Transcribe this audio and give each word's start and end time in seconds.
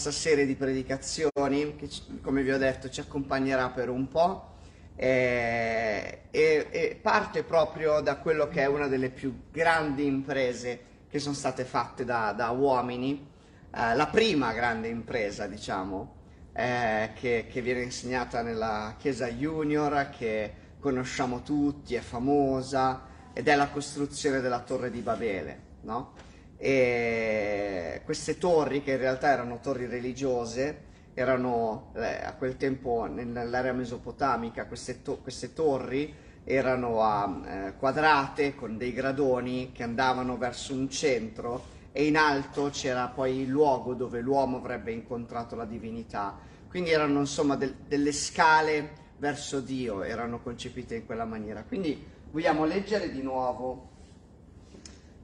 questa 0.00 0.12
serie 0.12 0.46
di 0.46 0.54
predicazioni 0.54 1.74
che, 1.74 1.88
come 2.22 2.44
vi 2.44 2.52
ho 2.52 2.56
detto, 2.56 2.88
ci 2.88 3.00
accompagnerà 3.00 3.70
per 3.70 3.88
un 3.88 4.06
po' 4.06 4.58
e, 4.94 6.20
e, 6.30 6.68
e 6.70 6.98
parte 7.02 7.42
proprio 7.42 8.00
da 8.00 8.18
quello 8.18 8.46
che 8.46 8.60
è 8.60 8.66
una 8.66 8.86
delle 8.86 9.10
più 9.10 9.46
grandi 9.50 10.06
imprese 10.06 10.82
che 11.10 11.18
sono 11.18 11.34
state 11.34 11.64
fatte 11.64 12.04
da, 12.04 12.30
da 12.30 12.50
uomini, 12.50 13.28
eh, 13.74 13.96
la 13.96 14.06
prima 14.06 14.52
grande 14.52 14.86
impresa, 14.86 15.48
diciamo, 15.48 16.14
eh, 16.52 17.10
che, 17.14 17.48
che, 17.50 17.60
viene 17.60 17.82
insegnata 17.82 18.40
nella 18.40 18.94
Chiesa 18.98 19.26
Junior, 19.26 20.10
che 20.16 20.52
conosciamo 20.78 21.42
tutti, 21.42 21.96
è 21.96 22.00
famosa, 22.00 23.02
ed 23.32 23.48
è 23.48 23.56
la 23.56 23.68
costruzione 23.68 24.40
della 24.40 24.60
Torre 24.60 24.92
di 24.92 25.00
Babele, 25.00 25.60
no? 25.80 26.12
E 26.60 28.02
queste 28.04 28.36
torri, 28.36 28.82
che 28.82 28.92
in 28.92 28.98
realtà 28.98 29.30
erano 29.30 29.60
torri 29.60 29.86
religiose, 29.86 30.86
erano 31.14 31.92
eh, 31.94 32.24
a 32.24 32.34
quel 32.34 32.56
tempo 32.56 33.06
nell'area 33.06 33.72
mesopotamica, 33.72 34.66
queste, 34.66 35.02
to- 35.02 35.18
queste 35.18 35.52
torri 35.52 36.14
erano 36.44 37.02
a, 37.02 37.66
eh, 37.68 37.76
quadrate 37.76 38.54
con 38.54 38.76
dei 38.76 38.92
gradoni 38.92 39.70
che 39.72 39.82
andavano 39.82 40.36
verso 40.38 40.72
un 40.74 40.88
centro 40.90 41.76
e 41.92 42.06
in 42.06 42.16
alto 42.16 42.70
c'era 42.70 43.08
poi 43.08 43.40
il 43.40 43.48
luogo 43.48 43.94
dove 43.94 44.20
l'uomo 44.20 44.56
avrebbe 44.58 44.92
incontrato 44.92 45.54
la 45.56 45.64
divinità. 45.64 46.38
Quindi 46.68 46.90
erano 46.90 47.20
insomma 47.20 47.56
del- 47.56 47.76
delle 47.86 48.12
scale 48.12 49.06
verso 49.16 49.60
Dio, 49.60 50.02
erano 50.02 50.40
concepite 50.40 50.96
in 50.96 51.06
quella 51.06 51.24
maniera. 51.24 51.64
Quindi 51.64 52.04
vogliamo 52.30 52.64
leggere 52.64 53.10
di 53.10 53.22
nuovo 53.22 53.97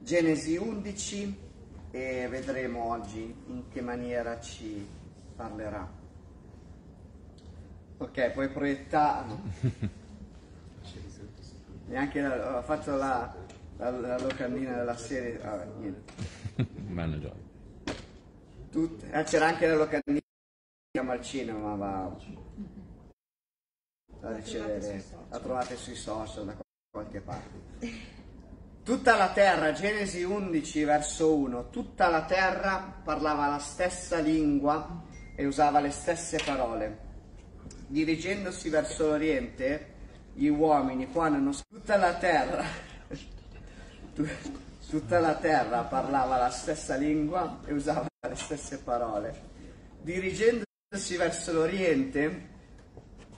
Genesi 0.05 0.55
11 0.55 1.35
e 1.89 2.27
vedremo 2.29 2.91
oggi 2.91 3.23
in 3.47 3.67
che 3.69 3.81
maniera 3.81 4.39
ci 4.39 4.87
parlerà. 5.35 5.91
Ok, 7.97 8.31
puoi 8.33 8.49
proiettare. 8.49 9.35
Neanche 11.87 12.21
la, 12.21 12.59
ho 12.59 12.61
fatto 12.61 12.95
la, 12.95 13.35
la, 13.77 13.89
la, 13.89 14.19
locandina 14.19 14.75
della 14.75 14.95
serie. 14.95 15.39
Vabbè, 15.39 15.65
niente. 15.79 16.13
Vanno 16.89 17.17
già. 17.17 17.33
Tutte. 18.69 19.09
Eh, 19.09 19.23
c'era 19.23 19.47
anche 19.47 19.65
la 19.65 19.75
locandina 19.75 20.21
al 20.93 21.21
cinema, 21.23 21.75
ma 21.75 22.15
da 24.19 24.35
ricevere. 24.35 25.03
La 25.29 25.39
trovate 25.39 25.75
sui 25.75 25.95
social 25.95 26.45
da 26.45 26.55
qualche 26.91 27.21
parte. 27.21 28.13
Tutta 28.85 29.15
la 29.15 29.31
terra, 29.31 29.71
Genesi 29.71 30.21
11 30.21 30.83
verso 30.83 31.35
1, 31.35 31.71
tutta 31.71 32.07
la 32.07 32.25
terra 32.25 33.01
parlava 33.03 33.47
la 33.47 33.57
stessa 33.57 34.19
lingua 34.19 35.01
e 35.35 35.43
usava 35.47 35.79
le 35.79 35.89
stesse 35.89 36.39
parole. 36.45 36.99
Dirigendosi 37.87 38.69
verso 38.69 39.07
l'Oriente, 39.07 39.93
gli 40.35 40.49
uomini 40.49 41.11
quando 41.11 41.51
tutta 41.67 41.95
la 41.97 42.13
terra 42.13 42.63
tutta 44.87 45.19
la 45.19 45.33
terra 45.33 45.81
parlava 45.81 46.37
la 46.37 46.51
stessa 46.51 46.95
lingua 46.95 47.61
e 47.65 47.73
usava 47.73 48.05
le 48.29 48.35
stesse 48.35 48.77
parole. 48.77 49.33
Dirigendosi 49.99 51.15
verso 51.17 51.53
l'Oriente, 51.53 52.49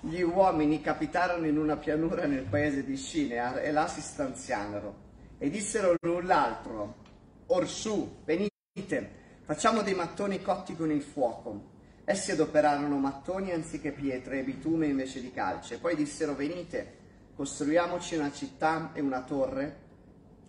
gli 0.02 0.19
uomini 0.19 0.81
capitarono 0.81 1.47
in 1.47 1.57
una 1.57 1.78
pianura 1.78 2.25
nel 2.25 2.44
paese 2.44 2.84
di 2.84 2.97
Scinea 2.97 3.62
e 3.62 3.72
là 3.72 3.88
si 3.88 4.02
stanziarono 4.02 5.06
e 5.38 5.50
dissero 5.50 5.96
l'un 6.02 6.25
l'altro, 6.25 6.96
orsù, 7.48 8.22
venite, 8.25 9.12
facciamo 9.44 9.81
dei 9.81 9.94
mattoni 9.94 10.42
cotti 10.42 10.75
con 10.75 10.92
il 10.92 11.02
fuoco. 11.02 11.75
Essi 12.03 12.31
adoperarono 12.31 12.98
mattoni 12.98 13.52
anziché 13.52 13.92
pietre 13.92 14.40
e 14.40 14.44
bitume 14.44 14.88
invece 14.88 15.22
di 15.22 15.31
calce. 15.31 15.78
Poi 15.78 15.96
dissero, 15.96 16.36
venite, 16.36 16.98
costruiamoci 17.36 18.16
una 18.16 18.31
città 18.31 18.92
e 18.94 19.02
una 19.02 19.24
torre, 19.24 19.86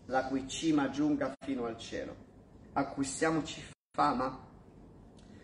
la 0.07 0.25
cui 0.27 0.49
cima 0.49 0.91
giunga 0.91 1.35
fino 1.45 1.67
al 1.67 1.77
cielo. 1.77 2.15
Acquistiamoci 2.73 3.63
fama 3.91 4.47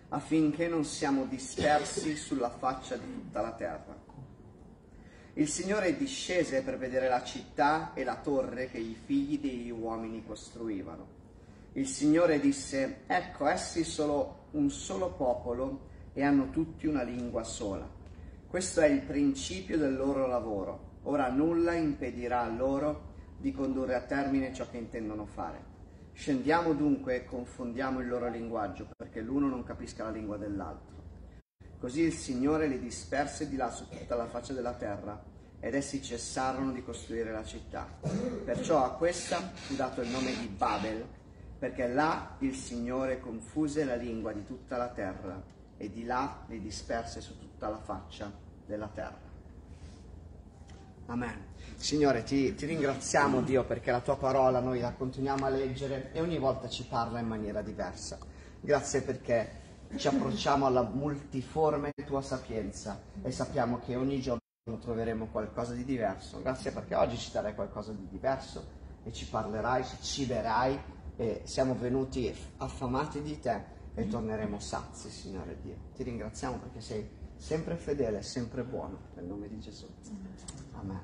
affinché 0.08 0.68
non 0.68 0.84
siamo 0.84 1.24
dispersi 1.24 2.16
sulla 2.16 2.50
faccia 2.50 2.96
di 2.96 3.12
tutta 3.12 3.40
la 3.40 3.52
terra. 3.52 4.03
Il 5.36 5.48
Signore 5.48 5.96
discese 5.96 6.62
per 6.62 6.78
vedere 6.78 7.08
la 7.08 7.24
città 7.24 7.92
e 7.92 8.04
la 8.04 8.14
torre 8.14 8.68
che 8.68 8.78
i 8.78 8.94
figli 8.94 9.40
degli 9.40 9.68
uomini 9.68 10.24
costruivano. 10.24 11.08
Il 11.72 11.88
Signore 11.88 12.38
disse, 12.38 13.00
ecco, 13.08 13.48
essi 13.48 13.82
sono 13.82 14.46
un 14.52 14.70
solo 14.70 15.10
popolo 15.10 15.88
e 16.12 16.22
hanno 16.22 16.50
tutti 16.50 16.86
una 16.86 17.02
lingua 17.02 17.42
sola. 17.42 17.84
Questo 18.46 18.80
è 18.80 18.86
il 18.86 19.00
principio 19.00 19.76
del 19.76 19.96
loro 19.96 20.28
lavoro. 20.28 21.00
Ora 21.02 21.28
nulla 21.30 21.74
impedirà 21.74 22.46
loro 22.46 23.12
di 23.36 23.50
condurre 23.50 23.96
a 23.96 24.02
termine 24.02 24.54
ciò 24.54 24.70
che 24.70 24.76
intendono 24.76 25.26
fare. 25.26 25.72
Scendiamo 26.12 26.74
dunque 26.74 27.16
e 27.16 27.24
confondiamo 27.24 27.98
il 27.98 28.06
loro 28.06 28.28
linguaggio, 28.28 28.86
perché 28.96 29.20
l'uno 29.20 29.48
non 29.48 29.64
capisca 29.64 30.04
la 30.04 30.10
lingua 30.10 30.36
dell'altro. 30.36 30.93
Così 31.84 32.00
il 32.00 32.14
Signore 32.14 32.66
li 32.66 32.80
disperse 32.80 33.46
di 33.46 33.56
là 33.56 33.70
su 33.70 33.86
tutta 33.90 34.14
la 34.14 34.24
faccia 34.24 34.54
della 34.54 34.72
terra 34.72 35.22
ed 35.60 35.74
essi 35.74 36.02
cessarono 36.02 36.72
di 36.72 36.82
costruire 36.82 37.30
la 37.30 37.44
città. 37.44 37.86
Perciò 38.42 38.82
a 38.82 38.92
questa 38.92 39.52
fu 39.52 39.74
dato 39.74 40.00
il 40.00 40.08
nome 40.08 40.34
di 40.34 40.46
Babel, 40.46 41.06
perché 41.58 41.86
là 41.86 42.36
il 42.38 42.54
Signore 42.54 43.20
confuse 43.20 43.84
la 43.84 43.96
lingua 43.96 44.32
di 44.32 44.46
tutta 44.46 44.78
la 44.78 44.88
terra 44.88 45.42
e 45.76 45.90
di 45.90 46.06
là 46.06 46.46
li 46.48 46.58
disperse 46.58 47.20
su 47.20 47.38
tutta 47.38 47.68
la 47.68 47.76
faccia 47.76 48.32
della 48.64 48.88
terra. 48.88 49.20
Amen. 51.04 51.48
Signore, 51.76 52.22
ti, 52.22 52.54
ti, 52.54 52.64
ringraziamo 52.64 53.42
Dio 53.42 53.62
perché 53.64 53.90
la 53.90 54.00
tua 54.00 54.16
parola 54.16 54.58
noi 54.58 54.80
la 54.80 54.92
continuiamo 54.92 55.44
a 55.44 55.50
leggere 55.50 56.12
e 56.14 56.22
ogni 56.22 56.38
volta 56.38 56.66
ci 56.66 56.86
parla 56.86 57.18
in 57.18 57.26
maniera 57.26 57.60
diversa. 57.60 58.16
Grazie 58.58 59.02
perché 59.02 59.60
ci 59.96 60.08
approcciamo 60.08 60.66
alla 60.66 60.82
multiforme 60.82 61.92
tua 62.04 62.22
sapienza 62.22 63.00
e 63.22 63.30
sappiamo 63.30 63.78
che 63.78 63.96
ogni 63.96 64.20
giorno 64.20 64.40
troveremo 64.80 65.26
qualcosa 65.26 65.74
di 65.74 65.84
diverso. 65.84 66.40
Grazie 66.40 66.72
perché 66.72 66.94
oggi 66.94 67.16
ci 67.16 67.30
darai 67.30 67.54
qualcosa 67.54 67.92
di 67.92 68.06
diverso 68.08 68.82
e 69.04 69.12
ci 69.12 69.26
parlerai, 69.26 69.84
ci 69.84 69.96
ciberai 70.00 70.80
e 71.16 71.42
siamo 71.44 71.76
venuti 71.76 72.34
affamati 72.58 73.22
di 73.22 73.38
te 73.38 73.72
e 73.94 74.08
torneremo 74.08 74.58
sazi, 74.58 75.10
Signore 75.10 75.58
Dio. 75.60 75.76
Ti 75.94 76.02
ringraziamo 76.02 76.56
perché 76.56 76.80
sei 76.80 77.08
sempre 77.36 77.76
fedele, 77.76 78.22
sempre 78.22 78.64
buono, 78.64 78.98
nel 79.14 79.24
nome 79.24 79.48
di 79.48 79.60
Gesù. 79.60 79.86
Amen. 80.72 81.00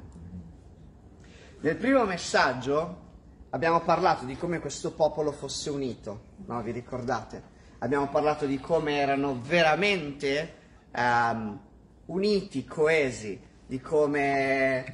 Nel 1.61 1.77
primo 1.77 2.05
messaggio 2.05 3.09
abbiamo 3.51 3.81
parlato 3.81 4.25
di 4.25 4.37
come 4.37 4.59
questo 4.59 4.93
popolo 4.93 5.31
fosse 5.31 5.71
unito, 5.71 6.22
no? 6.47 6.62
Vi 6.62 6.72
ricordate? 6.72 7.59
Abbiamo 7.83 8.09
parlato 8.09 8.47
di 8.47 8.59
come 8.59 8.99
erano 8.99 9.41
veramente 9.41 10.55
um, 10.95 11.59
uniti, 12.07 12.65
coesi, 12.65 13.41
di 13.67 13.81
come... 13.81 14.85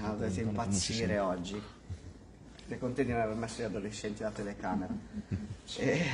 Ah, 0.00 0.10
dovete 0.10 0.40
impazzire 0.40 1.18
oggi. 1.18 1.60
Siete 2.56 2.78
contenti 2.78 3.10
di 3.10 3.16
non 3.16 3.22
aver 3.22 3.36
messo 3.36 3.62
gli 3.62 3.64
adolescenti 3.64 4.22
alla 4.22 4.32
telecamera. 4.32 4.92
E... 5.76 6.06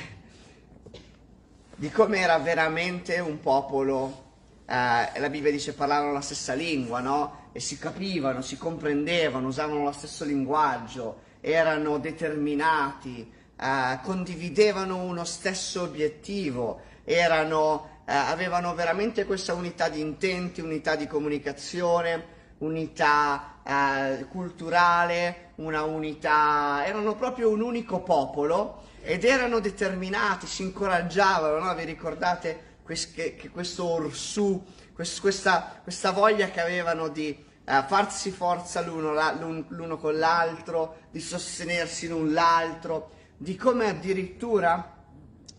Di 1.76 1.90
come 1.90 2.18
era 2.18 2.38
veramente 2.38 3.20
un 3.20 3.38
popolo 3.38 4.24
eh, 4.66 5.20
la 5.20 5.28
Bibbia 5.28 5.50
dice 5.50 5.74
parlavano 5.74 6.12
la 6.12 6.20
stessa 6.20 6.54
lingua, 6.54 7.00
no? 7.00 7.50
E 7.52 7.60
si 7.60 7.78
capivano, 7.78 8.40
si 8.40 8.56
comprendevano, 8.56 9.46
usavano 9.46 9.84
lo 9.84 9.92
stesso 9.92 10.24
linguaggio, 10.24 11.20
erano 11.40 11.98
determinati, 11.98 13.30
eh, 13.60 13.98
condividevano 14.02 15.02
uno 15.02 15.24
stesso 15.24 15.82
obiettivo, 15.82 16.80
erano, 17.04 18.02
eh, 18.06 18.12
avevano 18.12 18.74
veramente 18.74 19.24
questa 19.24 19.54
unità 19.54 19.88
di 19.88 20.00
intenti, 20.00 20.60
unità 20.60 20.96
di 20.96 21.06
comunicazione, 21.06 22.32
unità 22.58 23.58
eh, 23.64 24.26
culturale, 24.30 25.50
una 25.56 25.82
unità, 25.82 26.84
erano 26.86 27.14
proprio 27.14 27.50
un 27.50 27.60
unico 27.60 28.00
popolo 28.00 28.82
ed 29.02 29.24
erano 29.24 29.60
determinati, 29.60 30.46
si 30.46 30.62
incoraggiavano, 30.62 31.58
no? 31.62 31.74
Vi 31.74 31.84
ricordate? 31.84 32.72
che, 32.84 33.34
che 33.36 33.48
questo 33.50 33.84
orsù, 33.84 34.62
questa, 34.92 35.80
questa, 35.82 36.10
voglia 36.10 36.50
che 36.50 36.60
avevano 36.60 37.08
di 37.08 37.36
uh, 37.64 37.72
farsi 37.86 38.30
forza 38.30 38.82
l'uno, 38.82 39.12
l'un, 39.12 39.64
l'uno 39.68 39.96
con 39.96 40.18
l'altro, 40.18 40.96
di 41.10 41.20
sostenersi 41.20 42.08
l'un 42.08 42.32
l'altro, 42.32 43.10
di 43.36 43.56
come 43.56 43.88
addirittura 43.88 44.92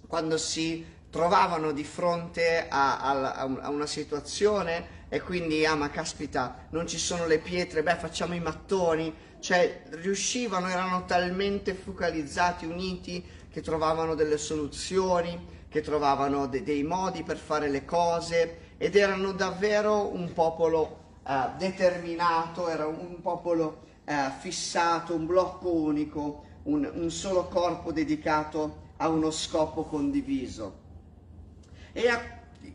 quando 0.07 0.37
si 0.37 0.93
trovavano 1.09 1.71
di 1.71 1.83
fronte 1.83 2.67
a, 2.67 2.99
a, 2.99 3.31
a, 3.33 3.69
una 3.69 3.85
situazione 3.85 5.03
e 5.07 5.21
quindi, 5.21 5.65
ah 5.65 5.75
ma 5.75 5.89
caspita, 5.89 6.67
non 6.71 6.87
ci 6.87 6.97
sono 6.97 7.25
le 7.25 7.39
pietre, 7.39 7.83
beh 7.83 7.95
facciamo 7.95 8.33
i 8.33 8.39
mattoni, 8.39 9.13
cioè 9.39 9.83
riuscivano, 9.91 10.67
erano 10.67 11.05
talmente 11.05 11.73
focalizzati, 11.73 12.65
uniti, 12.65 13.23
che 13.49 13.61
trovavano 13.61 14.15
delle 14.15 14.37
soluzioni, 14.37 15.63
che 15.69 15.81
trovavano 15.81 16.47
de- 16.47 16.63
dei 16.63 16.83
modi 16.83 17.23
per 17.23 17.37
fare 17.37 17.69
le 17.69 17.85
cose 17.85 18.73
ed 18.77 18.95
erano 18.95 19.31
davvero 19.31 20.13
un 20.13 20.33
popolo 20.33 21.03
eh, 21.25 21.49
determinato, 21.57 22.67
era 22.67 22.87
un 22.87 23.21
popolo 23.21 23.83
eh, 24.05 24.31
fissato, 24.39 25.13
un 25.13 25.25
blocco 25.25 25.71
unico, 25.71 26.44
un, 26.65 26.89
un 26.93 27.11
solo 27.11 27.45
corpo 27.45 27.91
dedicato 27.91 28.83
a 28.97 29.09
uno 29.09 29.31
scopo 29.31 29.83
condiviso. 29.83 30.83
E 31.91 32.07
a, 32.09 32.21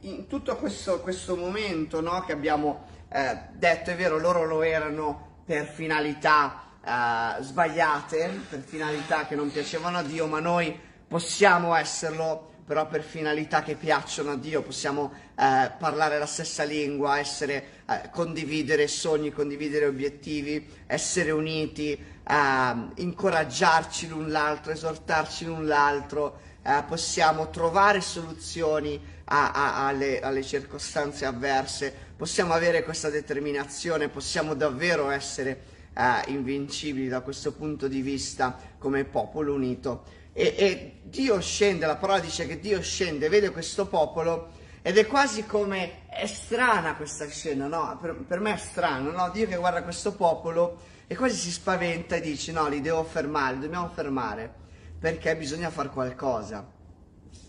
in 0.00 0.26
tutto 0.26 0.56
questo, 0.56 1.00
questo 1.00 1.36
momento 1.36 2.00
no, 2.00 2.22
che 2.24 2.32
abbiamo 2.32 2.86
eh, 3.08 3.38
detto, 3.52 3.90
è 3.90 3.96
vero, 3.96 4.18
loro 4.18 4.44
lo 4.44 4.62
erano 4.62 5.38
per 5.44 5.66
finalità 5.66 6.62
eh, 6.84 7.42
sbagliate, 7.42 8.40
per 8.48 8.60
finalità 8.60 9.26
che 9.26 9.34
non 9.34 9.50
piacevano 9.50 9.98
a 9.98 10.02
Dio, 10.02 10.26
ma 10.26 10.40
noi 10.40 10.78
possiamo 11.06 11.74
esserlo 11.74 12.49
però 12.70 12.86
per 12.86 13.02
finalità 13.02 13.64
che 13.64 13.74
piacciono 13.74 14.30
a 14.30 14.36
Dio, 14.36 14.62
possiamo 14.62 15.12
eh, 15.34 15.72
parlare 15.76 16.20
la 16.20 16.26
stessa 16.26 16.62
lingua, 16.62 17.18
essere, 17.18 17.64
eh, 17.84 18.10
condividere 18.12 18.86
sogni, 18.86 19.32
condividere 19.32 19.86
obiettivi, 19.86 20.68
essere 20.86 21.32
uniti, 21.32 21.90
eh, 21.94 22.74
incoraggiarci 22.94 24.06
l'un 24.06 24.30
l'altro, 24.30 24.70
esortarci 24.70 25.46
l'un 25.46 25.66
l'altro, 25.66 26.38
eh, 26.62 26.84
possiamo 26.86 27.50
trovare 27.50 28.00
soluzioni 28.00 29.04
a, 29.24 29.50
a, 29.50 29.86
alle, 29.88 30.20
alle 30.20 30.44
circostanze 30.44 31.24
avverse, 31.24 31.92
possiamo 32.16 32.52
avere 32.52 32.84
questa 32.84 33.10
determinazione, 33.10 34.08
possiamo 34.08 34.54
davvero 34.54 35.10
essere 35.10 35.60
eh, 35.92 36.30
invincibili 36.30 37.08
da 37.08 37.20
questo 37.22 37.50
punto 37.50 37.88
di 37.88 38.00
vista 38.00 38.56
come 38.78 39.02
popolo 39.02 39.54
unito. 39.54 40.18
E, 40.40 40.54
e, 40.56 41.00
Dio 41.02 41.38
scende, 41.40 41.84
la 41.84 41.96
parola 41.96 42.18
dice 42.18 42.46
che 42.46 42.58
Dio 42.58 42.80
scende, 42.80 43.28
vede 43.28 43.50
questo 43.50 43.86
popolo 43.86 44.52
ed 44.80 44.96
è 44.96 45.06
quasi 45.06 45.44
come, 45.44 46.06
è 46.08 46.24
strana 46.24 46.96
questa 46.96 47.28
scena, 47.28 47.66
no? 47.66 47.98
Per, 48.00 48.14
per 48.26 48.40
me 48.40 48.54
è 48.54 48.56
strano, 48.56 49.10
no? 49.10 49.28
Dio 49.28 49.46
che 49.46 49.56
guarda 49.56 49.82
questo 49.82 50.14
popolo 50.14 50.78
e 51.06 51.14
quasi 51.14 51.36
si 51.36 51.50
spaventa 51.50 52.16
e 52.16 52.22
dice 52.22 52.52
no, 52.52 52.68
li 52.68 52.80
devo 52.80 53.04
fermare, 53.04 53.56
li 53.56 53.60
dobbiamo 53.60 53.90
fermare, 53.90 54.50
perché 54.98 55.36
bisogna 55.36 55.68
fare 55.68 55.90
qualcosa, 55.90 56.66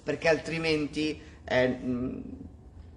perché 0.04 0.28
altrimenti 0.28 1.22
eh, 1.46 1.80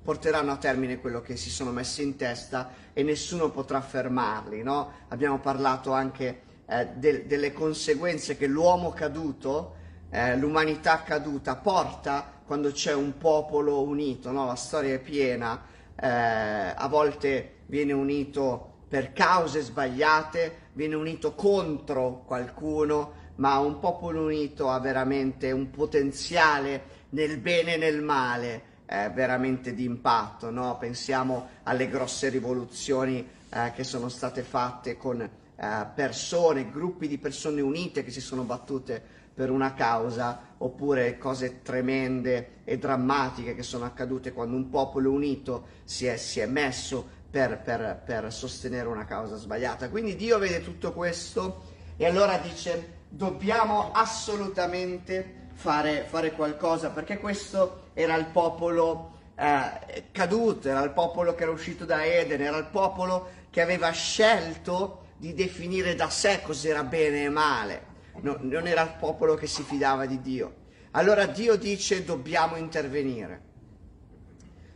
porteranno 0.03 0.51
a 0.51 0.57
termine 0.57 0.99
quello 0.99 1.21
che 1.21 1.37
si 1.37 1.51
sono 1.51 1.71
messi 1.71 2.03
in 2.03 2.17
testa 2.17 2.71
e 2.93 3.05
nessuno 3.05 3.51
potrà 3.51 3.81
fermarli, 3.81 4.61
no? 4.65 4.91
Abbiamo 5.09 5.39
parlato 5.39 5.93
anche 5.93 6.41
eh, 6.67 6.89
de- 6.97 7.27
delle 7.27 7.53
conseguenze 7.53 8.37
che 8.37 8.49
l'uomo 8.49 8.91
caduto, 8.91 9.83
eh, 10.15 10.37
l'umanità 10.37 11.03
caduta 11.03 11.57
porta 11.57 12.25
quando 12.47 12.71
c'è 12.71 12.95
un 12.95 13.19
popolo 13.19 13.83
unito, 13.83 14.31
no? 14.31 14.47
La 14.47 14.55
storia 14.55 14.95
è 14.95 15.01
piena, 15.01 15.61
eh, 15.97 16.07
a 16.07 16.87
volte 16.89 17.63
viene 17.67 17.93
unito 17.93 18.83
per 18.89 19.13
cause 19.13 19.61
sbagliate, 19.61 20.69
viene 20.75 20.95
unito 20.95 21.33
contro 21.35 22.23
qualcuno, 22.27 23.23
ma 23.37 23.59
un 23.59 23.81
popolo 23.81 24.23
unito 24.23 24.71
ha 24.71 24.79
veramente 24.79 25.51
un 25.51 25.71
potenziale 25.71 26.83
nel 27.09 27.39
bene 27.39 27.75
e 27.75 27.79
nel 27.79 28.01
male 28.01 28.63
eh, 28.87 29.11
veramente 29.11 29.75
di 29.75 29.83
impatto. 29.83 30.49
No? 30.49 30.79
Pensiamo 30.79 31.49
alle 31.65 31.89
grosse 31.89 32.29
rivoluzioni 32.29 33.29
eh, 33.49 33.73
che 33.75 33.83
sono 33.83 34.09
state 34.09 34.45
fatte 34.45 34.97
con 34.97 35.21
eh, 35.21 35.87
persone, 35.93 36.71
gruppi 36.71 37.09
di 37.09 37.19
persone 37.19 37.61
unite 37.61 38.05
che 38.05 38.13
si 38.13 38.21
sono 38.21 38.45
battute 38.45 39.14
per 39.35 39.51
una 39.51 39.75
causa, 39.75 40.55
oppure 40.59 41.19
cose 41.19 41.63
tremende 41.63 42.61
e 42.65 42.79
drammatiche 42.79 43.55
che 43.55 43.63
sono 43.63 43.85
accadute 43.85 44.33
quando 44.33 44.57
un 44.57 44.71
popolo 44.71 45.11
unito 45.11 45.67
si 45.85 46.07
è, 46.07 46.17
si 46.17 46.41
è 46.41 46.47
messo 46.47 47.07
per, 47.31 47.61
per, 47.61 48.01
per 48.05 48.33
sostenere 48.33 48.87
una 48.87 49.05
causa 49.05 49.37
sbagliata. 49.37 49.91
Quindi 49.91 50.15
Dio 50.15 50.39
vede 50.39 50.63
tutto 50.63 50.93
questo 50.93 51.63
e 51.97 52.07
allora 52.07 52.39
dice 52.39 53.03
dobbiamo 53.09 53.91
assolutamente 53.93 55.43
fare, 55.55 56.05
fare 56.09 56.33
qualcosa 56.33 56.91
perché 56.91 57.19
questo 57.19 57.91
era 57.95 58.17
il 58.17 58.27
popolo 58.27 59.13
eh, 59.37 60.05
caduto, 60.13 60.69
era 60.69 60.83
il 60.83 60.91
popolo 60.91 61.35
che 61.35 61.43
era 61.43 61.53
uscito 61.53 61.85
da 61.85 62.05
Eden, 62.05 62.41
era 62.41 62.57
il 62.57 62.67
popolo 62.67 63.29
che 63.51 63.61
aveva 63.61 63.91
scelto 63.91 65.03
di 65.17 65.35
definire 65.35 65.95
da 65.95 66.11
sé 66.11 66.41
cos'era 66.43 66.83
bene 66.83 67.25
e 67.25 67.29
male, 67.29 67.83
no, 68.21 68.39
non 68.41 68.67
era 68.67 68.83
il 68.83 68.95
popolo 68.99 69.35
che 69.35 69.47
si 69.47 69.63
fidava 69.63 70.07
di 70.07 70.21
Dio. 70.21 70.63
Allora 70.93 71.27
Dio 71.27 71.57
dice 71.57 72.05
dobbiamo 72.05 72.57
intervenire. 72.57 73.53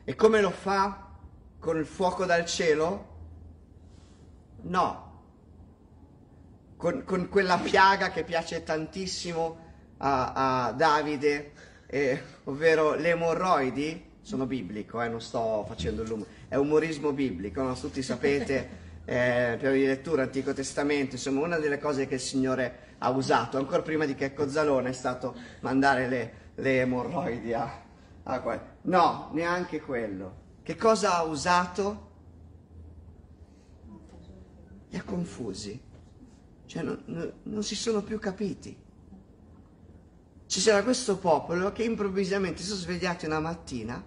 E 0.04 0.14
come 0.14 0.40
lo 0.40 0.50
fa? 0.50 1.08
con 1.58 1.76
il 1.76 1.86
fuoco 1.86 2.24
dal 2.24 2.44
cielo? 2.46 3.16
No. 4.62 5.06
Con, 6.76 7.04
con 7.04 7.28
quella 7.28 7.58
piaga 7.58 8.10
che 8.10 8.22
piace 8.22 8.62
tantissimo 8.62 9.66
a, 9.98 10.66
a 10.66 10.72
Davide, 10.72 11.52
eh, 11.86 12.22
ovvero 12.44 12.94
le 12.94 13.10
emorroidi, 13.10 14.04
sono 14.22 14.46
biblico, 14.46 15.02
eh, 15.02 15.08
non 15.08 15.20
sto 15.20 15.64
facendo 15.66 16.02
il 16.02 16.08
lumore, 16.08 16.30
è 16.48 16.54
umorismo 16.54 17.12
biblico, 17.12 17.62
no? 17.62 17.74
tutti 17.74 18.02
sapete, 18.02 18.86
eh, 19.04 19.56
per 19.58 19.72
di 19.72 19.86
lettura, 19.86 20.22
Antico 20.22 20.52
Testamento, 20.52 21.16
insomma 21.16 21.44
una 21.44 21.58
delle 21.58 21.78
cose 21.78 22.06
che 22.06 22.14
il 22.14 22.20
Signore 22.20 22.86
ha 22.98 23.10
usato, 23.10 23.58
ancora 23.58 23.82
prima 23.82 24.04
di 24.04 24.14
che 24.14 24.34
Cozzalone, 24.34 24.90
è 24.90 24.92
stato 24.92 25.34
mandare 25.60 26.08
le, 26.08 26.32
le 26.56 26.80
emorroidi 26.80 27.52
a, 27.52 27.82
a 28.24 28.40
qua. 28.40 28.76
No, 28.82 29.30
neanche 29.32 29.80
quello. 29.80 30.46
Che 30.62 30.76
cosa 30.76 31.16
ha 31.16 31.22
usato? 31.22 32.06
Li 34.90 34.96
ha 34.96 35.02
confusi, 35.02 35.80
cioè 36.66 36.82
non, 36.82 37.02
non, 37.06 37.32
non 37.44 37.62
si 37.62 37.74
sono 37.74 38.02
più 38.02 38.18
capiti. 38.18 38.86
Ci 40.46 40.60
c'era 40.60 40.82
questo 40.82 41.18
popolo 41.18 41.72
che 41.72 41.84
improvvisamente 41.84 42.62
si 42.62 42.68
sono 42.68 42.80
svegliati 42.80 43.26
una 43.26 43.38
mattina 43.38 44.02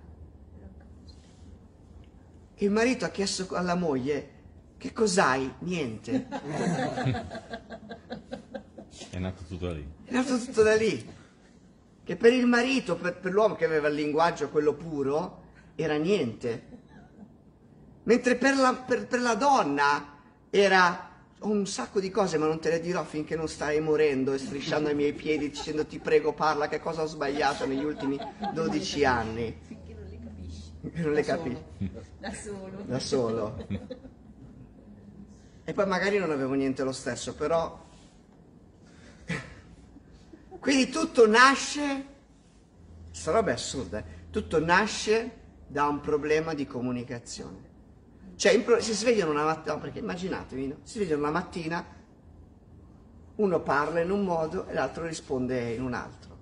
e 2.62 2.66
il 2.66 2.72
marito 2.72 3.06
ha 3.06 3.10
chiesto 3.10 3.48
alla 3.56 3.76
moglie 3.76 4.40
che 4.78 4.94
cos'hai? 4.94 5.52
Niente. 5.60 6.28
È 9.10 9.18
nato 9.18 9.44
tutto 9.48 9.68
da 9.68 9.74
lì. 9.74 9.88
È 10.06 10.12
nato 10.12 10.38
tutto 10.38 10.64
da 10.64 10.76
lì. 10.76 11.20
Che 12.04 12.16
per 12.16 12.34
il 12.34 12.46
marito, 12.46 12.96
per, 12.98 13.18
per 13.18 13.32
l'uomo 13.32 13.56
che 13.56 13.66
aveva 13.66 13.88
il 13.88 13.96
linguaggio 13.96 14.50
quello 14.50 14.74
puro, 14.74 15.44
era 15.76 15.96
niente. 15.96 16.80
Mentre 18.04 18.36
per 18.36 18.56
la, 18.58 18.74
per, 18.74 19.08
per 19.08 19.22
la 19.22 19.36
donna 19.36 20.18
era 20.50 21.10
un 21.42 21.66
sacco 21.66 22.00
di 22.00 22.12
cose, 22.12 22.38
ma 22.38 22.48
non 22.48 22.60
te 22.60 22.70
le 22.70 22.80
dirò 22.82 23.04
finché 23.04 23.36
non 23.36 23.48
stai 23.48 23.80
morendo 23.80 24.34
e 24.34 24.38
strisciando 24.38 24.90
ai 24.90 24.96
miei 24.96 25.14
piedi 25.14 25.50
dicendo 25.50 25.86
ti 25.86 26.00
prego 26.00 26.34
parla 26.34 26.68
che 26.68 26.80
cosa 26.80 27.04
ho 27.04 27.08
sbagliato 27.08 27.66
negli 27.66 27.84
ultimi 27.84 28.20
12 28.54 29.06
anni. 29.06 29.58
Finché 29.62 29.94
non 29.94 30.04
le 30.04 30.20
capisci. 30.24 30.72
Non 31.02 31.14
le 31.14 31.24
capisci. 31.24 31.92
Da 32.20 32.34
solo. 32.34 32.84
Da 32.86 33.00
solo. 33.00 33.68
E 35.64 35.74
poi 35.74 35.88
magari 35.88 36.18
non 36.18 36.32
avevo 36.32 36.54
niente 36.54 36.84
lo 36.84 36.92
stesso, 36.92 37.34
però... 37.36 37.90
Quindi 40.60 40.90
tutto 40.90 41.28
nasce... 41.28 42.06
Questa 43.10 43.32
roba 43.32 43.52
è 43.52 43.54
assurda. 43.54 44.00
eh. 44.00 44.04
Tutto 44.30 44.64
nasce 44.64 45.40
da 45.68 45.88
un 45.88 46.00
problema 46.02 46.54
di 46.54 46.66
comunicazione. 46.66 47.70
Cioè, 48.36 48.54
impro- 48.54 48.80
si 48.80 48.94
svegliano 48.94 49.32
una 49.32 49.44
mattina, 49.44 49.76
no, 49.76 49.80
perché 49.80 50.00
immaginatevi, 50.00 50.68
no? 50.68 50.76
si 50.84 50.98
svegliano 50.98 51.22
una 51.22 51.32
mattina, 51.32 51.86
uno 53.36 53.60
parla 53.62 54.00
in 54.02 54.12
un 54.12 54.24
modo 54.24 54.68
e 54.68 54.74
l'altro 54.74 55.06
risponde 55.06 55.72
in 55.72 55.82
un 55.82 55.94
altro. 55.94 56.38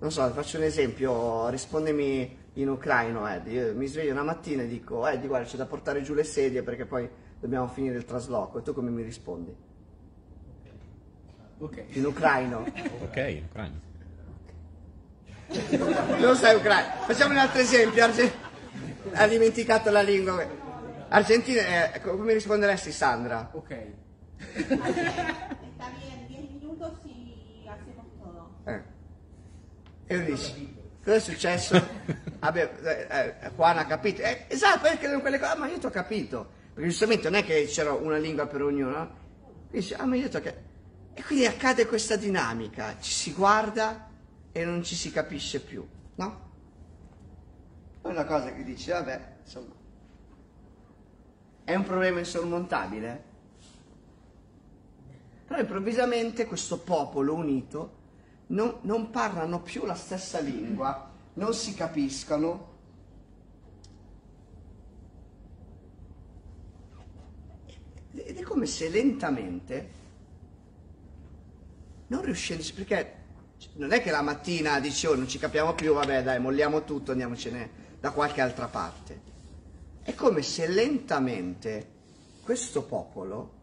Non 0.00 0.12
so, 0.12 0.28
faccio 0.30 0.58
un 0.58 0.62
esempio, 0.62 1.48
rispondemi 1.48 2.36
in 2.54 2.68
ucraino, 2.68 3.26
Eddie. 3.26 3.66
Io 3.66 3.74
mi 3.74 3.86
sveglio 3.86 4.12
una 4.12 4.22
mattina 4.22 4.62
e 4.62 4.68
dico, 4.68 5.06
Eddie, 5.06 5.26
guarda, 5.26 5.46
c'è 5.46 5.56
da 5.56 5.66
portare 5.66 6.02
giù 6.02 6.14
le 6.14 6.24
sedie 6.24 6.62
perché 6.62 6.86
poi 6.86 7.08
dobbiamo 7.40 7.66
finire 7.68 7.96
il 7.96 8.04
trasloco. 8.04 8.58
E 8.58 8.62
tu 8.62 8.72
come 8.72 8.90
mi 8.90 9.02
rispondi? 9.02 9.54
Ok. 11.58 11.84
In 11.90 12.06
ucraino. 12.06 12.64
Ok, 13.02 13.42
ucraino. 13.48 13.80
Non 16.18 16.36
sai 16.36 16.54
ucraino. 16.56 16.90
Facciamo 17.06 17.32
un 17.32 17.38
altro 17.38 17.60
esempio. 17.60 18.04
Arge- 18.04 18.32
ha 19.12 19.26
dimenticato 19.26 19.90
la 19.90 20.02
lingua. 20.02 20.46
Argentina, 21.08 21.92
eh, 21.92 22.00
come 22.00 22.32
risponderesti 22.34 22.92
Sandra? 22.92 23.50
Ok. 23.52 23.70
Está 24.54 24.76
bien, 25.98 26.26
10 26.28 26.52
minutos 26.60 26.92
y 27.04 27.66
hacemos 27.66 28.06
todo. 28.20 28.50
Eh. 28.66 28.82
E 30.06 30.16
lui 30.16 30.26
dice, 30.26 30.54
cosa 31.02 31.16
è 31.16 31.20
successo? 31.20 31.88
Vabbè, 32.38 32.70
eh, 32.84 33.34
eh, 33.40 33.50
Juan 33.56 33.78
ha 33.78 33.86
capito. 33.86 34.22
Eh, 34.22 34.44
esatto, 34.48 34.80
perché 34.82 35.06
erano 35.06 35.20
quelle 35.20 35.38
cose, 35.38 35.52
ah, 35.52 35.56
ma 35.56 35.66
io 35.66 35.78
ti 35.78 35.86
ho 35.86 35.90
capito. 35.90 36.50
Perché 36.74 36.88
giustamente 36.90 37.30
non 37.30 37.40
è 37.40 37.44
che 37.44 37.64
c'era 37.64 37.92
una 37.94 38.18
lingua 38.18 38.46
per 38.46 38.62
ognuno, 38.62 38.90
no? 38.90 39.16
Dice, 39.70 39.96
ah, 39.96 40.04
ma 40.04 40.14
io 40.14 40.28
ti 40.28 40.36
ho 40.36 40.40
capito. 40.40 40.67
E 41.18 41.24
quindi 41.24 41.46
accade 41.46 41.84
questa 41.86 42.14
dinamica, 42.14 42.96
ci 43.00 43.10
si 43.10 43.32
guarda 43.32 44.08
e 44.52 44.64
non 44.64 44.84
ci 44.84 44.94
si 44.94 45.10
capisce 45.10 45.60
più, 45.60 45.84
no? 46.14 46.40
È 48.00 48.06
una 48.06 48.24
cosa 48.24 48.52
che 48.52 48.62
dici, 48.62 48.90
vabbè, 48.90 49.38
insomma, 49.42 49.74
è 51.64 51.74
un 51.74 51.82
problema 51.82 52.20
insormontabile. 52.20 53.24
Però 55.44 55.58
improvvisamente 55.58 56.46
questo 56.46 56.78
popolo 56.78 57.34
unito 57.34 57.96
non, 58.46 58.78
non 58.82 59.10
parlano 59.10 59.60
più 59.60 59.84
la 59.86 59.96
stessa 59.96 60.38
lingua, 60.38 61.10
non 61.32 61.52
si 61.52 61.74
capiscono. 61.74 62.76
Ed 68.12 68.36
è 68.36 68.42
come 68.42 68.66
se 68.66 68.88
lentamente, 68.88 69.97
non 72.08 72.22
riuscendo, 72.22 72.62
perché 72.74 73.14
non 73.74 73.92
è 73.92 74.02
che 74.02 74.10
la 74.10 74.22
mattina 74.22 74.78
dici 74.80 75.06
oh 75.06 75.14
non 75.14 75.28
ci 75.28 75.38
capiamo 75.38 75.74
più, 75.74 75.94
vabbè 75.94 76.22
dai, 76.22 76.40
molliamo 76.40 76.84
tutto, 76.84 77.12
andiamocene 77.12 77.70
da 78.00 78.10
qualche 78.10 78.40
altra 78.40 78.66
parte. 78.66 79.20
È 80.02 80.14
come 80.14 80.42
se 80.42 80.66
lentamente 80.68 81.96
questo 82.42 82.82
popolo, 82.82 83.56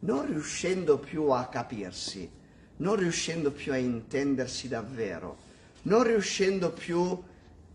non 0.00 0.26
riuscendo 0.26 0.98
più 0.98 1.30
a 1.30 1.46
capirsi, 1.46 2.30
non 2.76 2.96
riuscendo 2.96 3.50
più 3.50 3.72
a 3.72 3.76
intendersi 3.76 4.68
davvero, 4.68 5.36
non 5.82 6.02
riuscendo 6.04 6.70
più 6.70 7.22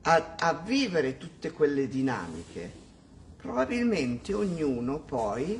a, 0.02 0.36
a 0.38 0.54
vivere 0.54 1.18
tutte 1.18 1.52
quelle 1.52 1.88
dinamiche, 1.88 2.72
probabilmente 3.36 4.34
ognuno 4.34 5.00
poi 5.00 5.60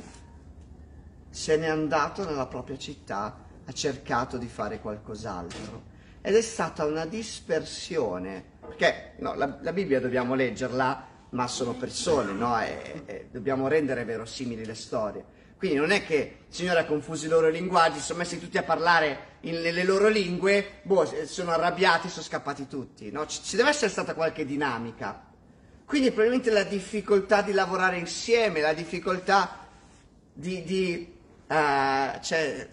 se 1.28 1.56
n'è 1.56 1.66
andato 1.66 2.24
nella 2.24 2.46
propria 2.46 2.78
città, 2.78 3.48
ha 3.64 3.72
cercato 3.72 4.36
di 4.36 4.48
fare 4.48 4.80
qualcos'altro. 4.80 5.88
Ed 6.22 6.34
è 6.34 6.42
stata 6.42 6.84
una 6.84 7.06
dispersione, 7.06 8.44
perché 8.60 9.14
no, 9.18 9.34
la, 9.34 9.58
la 9.60 9.72
Bibbia 9.72 10.00
dobbiamo 10.00 10.34
leggerla, 10.34 11.06
ma 11.30 11.46
sono 11.46 11.74
persone, 11.74 12.32
no? 12.32 12.60
e, 12.60 13.02
e 13.06 13.28
dobbiamo 13.30 13.68
rendere 13.68 14.04
verosimili 14.04 14.64
le 14.64 14.74
storie. 14.74 15.24
Quindi 15.56 15.76
non 15.76 15.90
è 15.90 16.04
che 16.04 16.38
il 16.48 16.54
Signore 16.54 16.80
ha 16.80 16.84
confuso 16.86 17.26
i 17.26 17.28
loro 17.28 17.48
linguaggi, 17.48 17.98
si 17.98 18.06
sono 18.06 18.18
messi 18.20 18.38
tutti 18.38 18.58
a 18.58 18.62
parlare 18.62 19.38
in, 19.42 19.60
nelle 19.60 19.84
loro 19.84 20.08
lingue, 20.08 20.80
boh, 20.82 21.04
sono 21.26 21.52
arrabbiati, 21.52 22.08
sono 22.08 22.22
scappati 22.22 22.66
tutti. 22.66 23.10
No? 23.10 23.26
Ci, 23.26 23.42
ci 23.42 23.56
deve 23.56 23.70
essere 23.70 23.90
stata 23.90 24.14
qualche 24.14 24.44
dinamica. 24.44 25.28
Quindi 25.84 26.08
probabilmente 26.10 26.50
la 26.50 26.64
difficoltà 26.64 27.42
di 27.42 27.52
lavorare 27.52 27.98
insieme, 27.98 28.60
la 28.60 28.72
difficoltà 28.72 29.66
di... 30.32 30.62
di 30.64 31.18
uh, 31.50 32.20
cioè, 32.20 32.68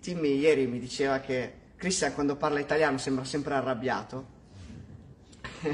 Timmy 0.00 0.38
ieri 0.38 0.66
mi 0.66 0.78
diceva 0.78 1.20
che 1.20 1.60
Christian 1.76 2.14
quando 2.14 2.36
parla 2.36 2.60
italiano 2.60 2.96
sembra 2.98 3.24
sempre 3.24 3.54
arrabbiato. 3.54 4.40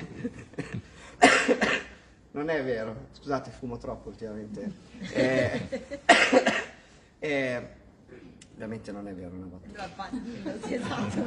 non 2.32 2.48
è 2.48 2.64
vero, 2.64 3.08
scusate, 3.12 3.50
fumo 3.50 3.76
troppo 3.78 4.08
ultimamente. 4.08 4.72
Eh, 5.12 5.68
eh, 7.18 7.68
ovviamente 8.54 8.92
non 8.92 9.06
è 9.06 9.14
vero 9.14 9.34
una 9.34 9.46
volta. 9.46 10.10
Sì, 10.66 10.74
esatto. 10.74 11.22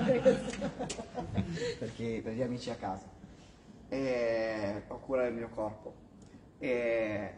per, 1.79 1.93
chi- 1.93 2.21
per 2.23 2.33
gli 2.33 2.41
amici 2.41 2.69
a 2.69 2.75
casa. 2.75 3.07
Eh, 3.88 4.83
ho 4.88 5.00
cura 5.00 5.23
del 5.23 5.33
mio 5.33 5.50
corpo. 5.50 5.93
Eh, 6.59 7.33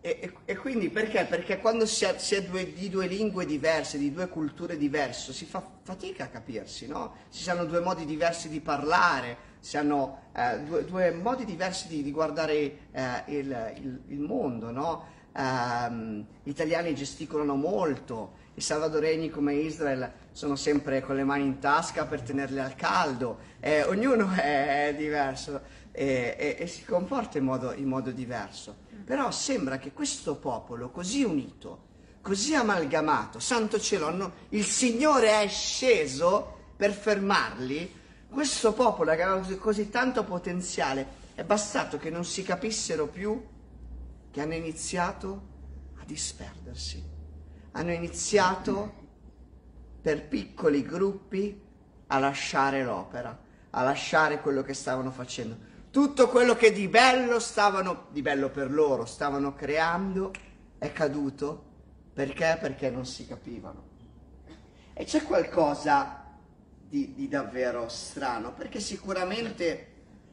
e, 0.00 0.32
e- 0.44 0.56
quindi 0.56 0.88
perché? 0.90 1.24
Perché 1.24 1.58
quando 1.58 1.84
si 1.86 2.04
ha, 2.04 2.16
si 2.18 2.34
ha 2.36 2.40
due, 2.42 2.72
di 2.72 2.88
due 2.88 3.06
lingue 3.06 3.44
diverse, 3.44 3.98
di 3.98 4.12
due 4.12 4.28
culture 4.28 4.76
diverse, 4.76 5.32
si 5.32 5.44
fa 5.44 5.62
fatica 5.82 6.24
a 6.24 6.28
capirsi, 6.28 6.86
no? 6.86 7.14
Si 7.28 7.48
hanno 7.50 7.64
due 7.64 7.80
modi 7.80 8.04
diversi 8.04 8.48
di 8.48 8.60
parlare, 8.60 9.36
si 9.58 9.76
hanno 9.76 10.28
eh, 10.32 10.60
due, 10.60 10.84
due 10.84 11.10
modi 11.10 11.44
diversi 11.44 11.88
di, 11.88 12.02
di 12.02 12.12
guardare 12.12 12.54
eh, 12.92 13.22
il, 13.26 13.72
il- 13.82 14.00
il 14.08 14.20
mondo, 14.20 14.70
no? 14.70 15.14
Ehm, 15.36 16.24
gli 16.42 16.48
italiani 16.50 16.94
gesticolano 16.94 17.54
molto, 17.56 18.44
i 18.54 18.60
salvadoregni 18.60 19.28
come 19.28 19.54
Israel 19.54 20.10
sono 20.32 20.56
sempre 20.56 21.00
con 21.02 21.16
le 21.16 21.24
mani 21.24 21.44
in 21.44 21.58
tasca 21.58 22.06
per 22.06 22.22
tenerle 22.22 22.60
al 22.60 22.74
caldo, 22.74 23.38
eh, 23.60 23.82
ognuno 23.84 24.32
è, 24.36 24.88
è 24.88 24.94
diverso 24.94 25.60
e, 25.92 26.36
e- 26.38 26.56
e 26.58 26.66
si 26.66 26.84
comporta 26.84 27.38
in 27.38 27.44
modo, 27.44 27.72
in 27.72 27.86
modo 27.88 28.10
diverso. 28.12 28.84
Però 29.06 29.30
sembra 29.30 29.78
che 29.78 29.92
questo 29.92 30.34
popolo 30.34 30.90
così 30.90 31.22
unito, 31.22 31.84
così 32.22 32.56
amalgamato, 32.56 33.38
santo 33.38 33.78
cielo, 33.78 34.08
hanno- 34.08 34.32
il 34.48 34.64
Signore 34.64 35.42
è 35.42 35.46
sceso 35.46 36.72
per 36.76 36.92
fermarli, 36.92 37.94
questo 38.28 38.72
popolo 38.72 39.14
che 39.14 39.22
aveva 39.22 39.38
così, 39.38 39.58
così 39.58 39.90
tanto 39.90 40.24
potenziale, 40.24 41.06
è 41.36 41.44
bastato 41.44 41.98
che 41.98 42.10
non 42.10 42.24
si 42.24 42.42
capissero 42.42 43.06
più 43.06 43.40
che 44.32 44.40
hanno 44.40 44.54
iniziato 44.54 45.42
a 46.00 46.04
disperdersi. 46.04 47.00
Hanno 47.72 47.92
iniziato 47.92 48.92
per 50.02 50.26
piccoli 50.26 50.82
gruppi 50.82 51.62
a 52.08 52.18
lasciare 52.18 52.82
l'opera, 52.82 53.38
a 53.70 53.82
lasciare 53.84 54.40
quello 54.40 54.62
che 54.62 54.74
stavano 54.74 55.12
facendo. 55.12 55.56
Tutto 55.96 56.28
quello 56.28 56.54
che 56.56 56.72
di 56.72 56.88
bello 56.88 57.38
stavano, 57.38 58.08
di 58.10 58.20
bello 58.20 58.50
per 58.50 58.70
loro, 58.70 59.06
stavano 59.06 59.54
creando 59.54 60.30
è 60.76 60.92
caduto. 60.92 61.64
Perché? 62.12 62.58
Perché 62.60 62.90
non 62.90 63.06
si 63.06 63.26
capivano. 63.26 63.82
E 64.92 65.04
c'è 65.04 65.22
qualcosa 65.22 66.22
di, 66.86 67.14
di 67.14 67.28
davvero 67.28 67.88
strano, 67.88 68.52
perché 68.52 68.78
sicuramente 68.78 69.86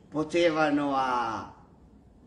potevano 0.10 0.98
a- 0.98 1.54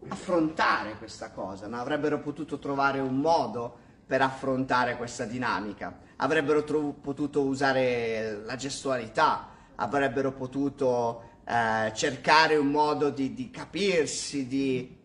affrontare 0.08 0.96
questa 0.96 1.30
cosa, 1.30 1.66
no? 1.66 1.78
avrebbero 1.78 2.20
potuto 2.20 2.58
trovare 2.58 3.00
un 3.00 3.18
modo 3.18 3.76
per 4.06 4.22
affrontare 4.22 4.96
questa 4.96 5.26
dinamica, 5.26 5.94
avrebbero 6.16 6.64
tro- 6.64 6.94
potuto 7.02 7.42
usare 7.42 8.40
la 8.46 8.56
gestualità, 8.56 9.48
avrebbero 9.74 10.32
potuto 10.32 11.25
eh, 11.46 11.92
cercare 11.94 12.56
un 12.56 12.68
modo 12.70 13.10
di, 13.10 13.32
di 13.34 13.50
capirsi, 13.50 14.46
di... 14.46 14.98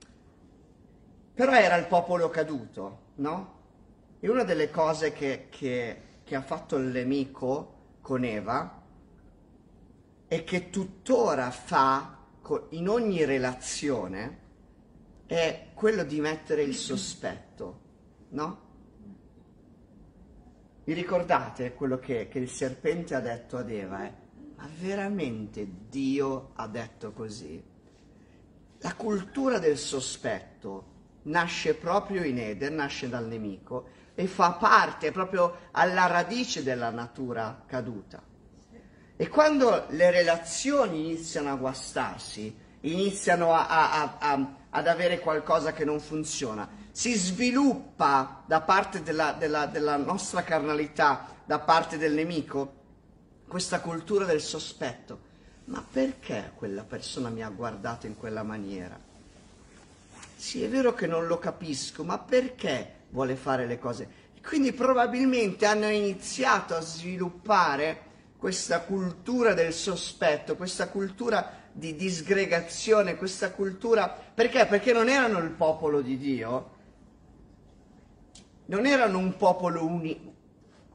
però 1.34 1.54
era 1.54 1.76
il 1.78 1.86
popolo 1.88 2.30
caduto, 2.30 3.00
no? 3.16 3.60
E 4.20 4.30
una 4.30 4.44
delle 4.44 4.70
cose 4.70 5.12
che, 5.14 5.48
che- 5.50 6.02
che 6.24 6.36
ha 6.36 6.42
fatto 6.42 6.78
il 6.78 6.88
nemico 6.88 7.98
con 8.02 8.24
Eva 8.24 8.80
e 10.28 10.44
che 10.44 10.70
tuttora 10.70 11.52
fa 11.52 12.18
in 12.70 12.88
ogni 12.90 13.24
relazione 13.26 14.40
è 15.26 15.68
quello 15.74 16.04
di 16.04 16.20
mettere 16.20 16.64
il 16.64 16.76
sospetto, 16.76 17.80
no? 18.30 18.70
Vi 20.84 20.94
ricordate 20.94 21.74
quello 21.74 21.98
che, 22.00 22.28
che 22.28 22.40
il 22.40 22.50
serpente 22.50 23.16
ha 23.16 23.20
detto 23.20 23.58
ad 23.58 23.70
Eva? 23.70 24.06
eh? 24.06 24.14
Ma 24.62 24.70
veramente 24.78 25.68
Dio 25.90 26.52
ha 26.54 26.68
detto 26.68 27.14
così? 27.14 27.60
La 28.82 28.94
cultura 28.94 29.58
del 29.58 29.76
sospetto 29.76 30.84
nasce 31.24 31.74
proprio 31.74 32.24
in 32.24 32.38
Eden, 32.38 32.76
nasce 32.76 33.10
dal 33.10 33.26
nemico 33.26 33.88
e 34.14 34.28
fa 34.28 34.52
parte 34.52 35.12
proprio 35.12 35.70
alla 35.72 36.06
radice 36.06 36.62
della 36.62 36.92
natura 36.92 37.64
caduta. 37.66 38.22
E 39.16 39.28
quando 39.30 39.86
le 39.90 40.12
relazioni 40.12 41.06
iniziano 41.06 41.50
a 41.50 41.56
guastarsi, 41.56 42.56
iniziano 42.82 43.54
a- 43.56 43.68
a- 43.68 44.18
a- 44.20 44.56
ad 44.70 44.88
avere 44.88 45.20
qualcosa 45.22 45.74
che 45.74 45.86
non 45.86 46.00
funziona, 46.00 46.70
si 46.92 47.16
sviluppa 47.16 48.44
da 48.46 48.62
parte 48.62 49.02
della, 49.02 49.32
della- 49.32 49.66
della 49.66 49.98
nostra 49.98 50.44
carnalità, 50.44 51.30
da 51.46 51.58
parte 51.58 51.98
del 51.98 52.14
nemico, 52.14 52.74
questa 53.52 53.82
cultura 53.82 54.24
del 54.24 54.40
sospetto. 54.40 55.20
Ma 55.66 55.86
perché 55.92 56.54
quella 56.56 56.84
persona 56.84 57.28
mi 57.28 57.44
ha 57.44 57.50
guardato 57.50 58.08
in 58.08 58.16
quella 58.16 58.44
maniera? 58.44 58.98
Sì, 60.38 60.64
è 60.64 60.70
vero 60.70 60.94
che 60.94 61.06
non 61.06 61.28
lo 61.28 61.38
capisco, 61.38 62.06
ma 62.06 62.18
perché 62.18 63.00
vuole 63.10 63.36
fare 63.36 63.66
le 63.66 63.78
cose? 63.78 64.10
Quindi 64.42 64.72
probabilmente 64.72 65.66
hanno 65.66 65.90
iniziato 65.90 66.76
a 66.76 66.80
sviluppare 66.80 68.10
questa 68.38 68.80
cultura 68.84 69.54
del 69.54 69.74
sospetto, 69.74 70.56
questa 70.56 70.88
cultura 70.88 71.68
di 71.74 71.94
disgregazione, 71.94 73.18
questa 73.18 73.52
cultura... 73.52 74.08
Perché? 74.08 74.66
Perché 74.66 74.94
non 74.94 75.10
erano 75.10 75.40
il 75.40 75.52
popolo 75.52 76.00
di 76.00 76.18
Dio, 76.18 76.76
non 78.68 78.86
erano 78.86 79.18
un 79.18 79.36
popolo 79.36 79.86
uni- 79.86 80.40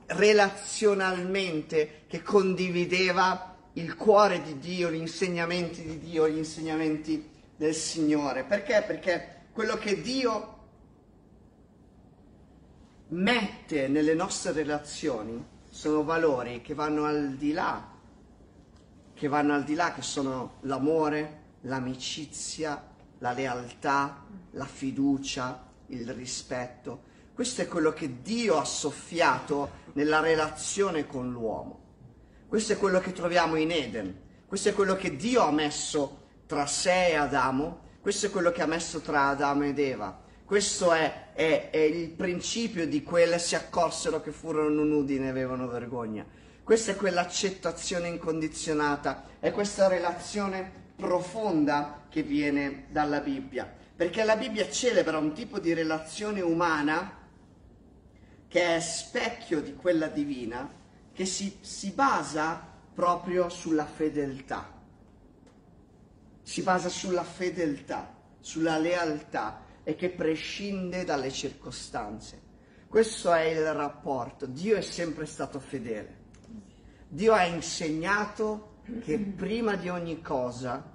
relazionalmente 0.07 2.05
che 2.07 2.23
condivideva 2.23 3.57
il 3.75 3.97
cuore 3.97 4.43
di 4.43 4.59
Dio, 4.59 4.91
gli 4.91 4.97
insegnamenti 4.97 5.83
di 5.83 5.99
Dio, 5.99 6.29
gli 6.29 6.39
insegnamenti 6.39 7.29
del 7.57 7.75
Signore. 7.75 8.45
Perché? 8.45 8.83
Perché 8.87 9.43
quello 9.53 9.77
che 9.77 10.01
Dio 10.01 10.55
mette 13.09 13.89
nelle 13.89 14.15
nostre 14.15 14.53
relazioni 14.53 15.45
sono 15.69 16.03
valori 16.05 16.63
che 16.63 16.75
vanno 16.75 17.05
al 17.05 17.37
di 17.37 17.53
là 17.53 17.95
che 19.17 19.29
vanno 19.29 19.55
al 19.55 19.65
di 19.65 19.75
là, 19.75 19.95
che 19.95 20.03
sono 20.03 20.57
l'amore, 20.61 21.45
l'amicizia, 21.63 22.87
la 23.19 23.33
lealtà, 23.33 24.27
la 24.51 24.67
fiducia, 24.67 25.65
il 25.87 26.13
rispetto. 26.13 27.15
Questo 27.37 27.61
è 27.61 27.69
quello 27.69 27.93
che 27.93 28.23
Dio 28.23 28.57
ha 28.57 28.65
soffiato 28.65 29.69
nella 29.93 30.21
relazione 30.21 31.07
con 31.07 31.31
l'uomo. 31.31 31.81
Questo 32.49 32.73
è 32.73 32.79
quello 32.79 32.99
che 32.99 33.13
troviamo 33.13 33.57
in 33.57 33.73
Eden. 33.73 34.23
Questo 34.47 34.71
è 34.71 34.73
quello 34.73 34.97
che 34.97 35.17
Dio 35.17 35.43
ha 35.43 35.51
messo 35.51 36.29
tra 36.47 36.65
sé 36.65 37.09
e 37.09 37.15
Adamo. 37.17 37.81
Questo 38.01 38.25
è 38.25 38.31
quello 38.31 38.51
che 38.53 38.63
ha 38.63 38.67
messo 38.67 39.01
tra 39.01 39.27
Adamo 39.27 39.65
ed 39.65 39.79
Eva. 39.79 40.19
Questo 40.47 40.95
è, 40.95 41.33
è, 41.35 41.69
è 41.71 41.77
il 41.77 42.09
principio 42.09 42.87
di 42.87 43.03
quelle 43.03 43.39
si 43.39 43.55
accorsero 43.55 44.23
che 44.23 44.31
furono 44.31 44.83
nudi 44.83 45.17
e 45.17 45.19
ne 45.19 45.29
avevano 45.29 45.69
vergogna. 45.69 46.25
Questa 46.63 46.93
è 46.93 46.97
quell'accettazione 46.97 48.09
incondizionata, 48.09 49.27
è 49.41 49.53
questa 49.53 49.89
relazione 49.89 50.73
profonda 50.97 52.07
che 52.09 52.23
viene 52.23 52.87
dalla 52.89 53.21
Bibbia. 53.21 53.71
Perché 53.95 54.25
la 54.25 54.37
Bibbia 54.37 54.71
celebra 54.71 55.19
un 55.19 55.35
tipo 55.35 55.59
di 55.59 55.75
relazione 55.75 56.41
umana 56.41 57.25
che 58.49 58.77
è 58.77 58.81
specchio 58.81 59.61
di 59.61 59.75
quella 59.75 60.07
divina, 60.09 60.71
che 61.13 61.25
si, 61.25 61.59
si 61.61 61.91
basa 61.91 62.75
proprio 62.95 63.49
sulla 63.49 63.87
fedeltà. 63.87 64.73
Si 66.43 66.63
basa 66.63 66.89
sulla 66.89 67.25
fedeltà, 67.25 68.15
sulla 68.41 68.79
lealtà 68.79 69.65
e 69.83 69.95
che 69.97 70.11
prescinde 70.11 71.05
dalle 71.05 71.31
circostanze. 71.31 72.43
Questo 72.89 73.33
è 73.33 73.43
il 73.43 73.73
rapporto. 73.73 74.47
Dio 74.47 74.77
è 74.77 74.81
sempre 74.81 75.27
stato 75.27 75.59
fedele. 75.59 76.25
Dio 77.09 77.33
ha 77.33 77.45
insegnato 77.45 78.79
che 79.03 79.19
prima 79.19 79.77
di 79.77 79.89
ogni 79.89 80.23
cosa 80.23 80.91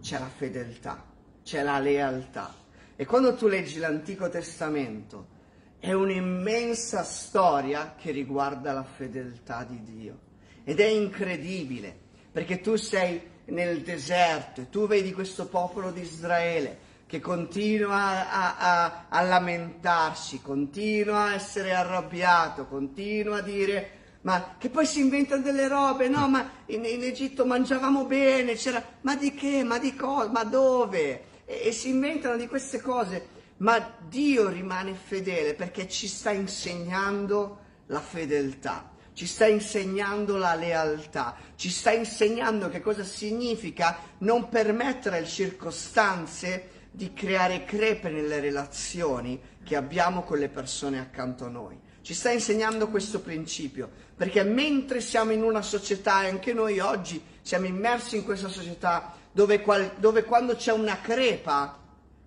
c'è 0.00 0.18
la 0.18 0.28
fedeltà, 0.28 1.04
c'è 1.42 1.62
la 1.62 1.78
lealtà. 1.78 2.54
E 2.96 3.06
quando 3.06 3.34
tu 3.34 3.46
leggi 3.46 3.78
l'Antico 3.78 4.28
Testamento, 4.28 5.38
è 5.80 5.92
un'immensa 5.92 7.02
storia 7.02 7.94
che 7.98 8.10
riguarda 8.10 8.72
la 8.72 8.84
fedeltà 8.84 9.64
di 9.64 9.82
Dio. 9.82 10.18
Ed 10.62 10.78
è 10.78 10.86
incredibile, 10.86 11.96
perché 12.30 12.60
tu 12.60 12.76
sei 12.76 13.20
nel 13.46 13.80
deserto 13.80 14.60
e 14.60 14.68
tu 14.68 14.86
vedi 14.86 15.12
questo 15.12 15.48
popolo 15.48 15.90
di 15.90 16.02
Israele 16.02 16.88
che 17.06 17.18
continua 17.18 18.30
a, 18.30 18.56
a, 18.56 19.06
a 19.08 19.22
lamentarsi, 19.22 20.40
continua 20.40 21.24
a 21.24 21.34
essere 21.34 21.74
arrabbiato, 21.74 22.66
continua 22.66 23.38
a 23.38 23.42
dire 23.42 23.98
ma 24.22 24.56
che 24.58 24.68
poi 24.68 24.84
si 24.84 25.00
inventano 25.00 25.40
delle 25.40 25.66
robe, 25.66 26.08
no, 26.08 26.28
ma 26.28 26.48
in, 26.66 26.84
in 26.84 27.02
Egitto 27.02 27.46
mangiavamo 27.46 28.04
bene, 28.04 28.54
c'era, 28.54 28.84
ma 29.00 29.16
di 29.16 29.32
che, 29.32 29.64
ma 29.64 29.78
di 29.78 29.96
cosa, 29.96 30.28
ma 30.28 30.44
dove? 30.44 31.24
E, 31.46 31.62
e 31.64 31.72
si 31.72 31.88
inventano 31.88 32.36
di 32.36 32.46
queste 32.46 32.82
cose 32.82 33.38
ma 33.60 33.96
Dio 34.08 34.48
rimane 34.48 34.94
fedele 34.94 35.54
perché 35.54 35.88
ci 35.88 36.06
sta 36.08 36.30
insegnando 36.30 37.58
la 37.86 38.00
fedeltà, 38.00 38.90
ci 39.12 39.26
sta 39.26 39.46
insegnando 39.46 40.36
la 40.36 40.54
lealtà, 40.54 41.36
ci 41.56 41.70
sta 41.70 41.90
insegnando 41.90 42.68
che 42.68 42.80
cosa 42.80 43.04
significa 43.04 43.98
non 44.18 44.48
permettere 44.48 45.18
alle 45.18 45.26
circostanze 45.26 46.78
di 46.90 47.12
creare 47.12 47.64
crepe 47.64 48.08
nelle 48.08 48.40
relazioni 48.40 49.40
che 49.62 49.76
abbiamo 49.76 50.22
con 50.22 50.38
le 50.38 50.48
persone 50.48 50.98
accanto 50.98 51.44
a 51.44 51.48
noi. 51.48 51.78
Ci 52.02 52.14
sta 52.14 52.30
insegnando 52.30 52.88
questo 52.88 53.20
principio, 53.20 53.90
perché 54.16 54.42
mentre 54.42 55.02
siamo 55.02 55.32
in 55.32 55.42
una 55.42 55.62
società, 55.62 56.24
e 56.24 56.28
anche 56.28 56.54
noi 56.54 56.78
oggi 56.78 57.22
siamo 57.42 57.66
immersi 57.66 58.16
in 58.16 58.24
questa 58.24 58.48
società, 58.48 59.14
dove, 59.30 59.60
qual, 59.60 59.92
dove 59.98 60.24
quando 60.24 60.56
c'è 60.56 60.72
una 60.72 60.98
crepa 61.00 61.79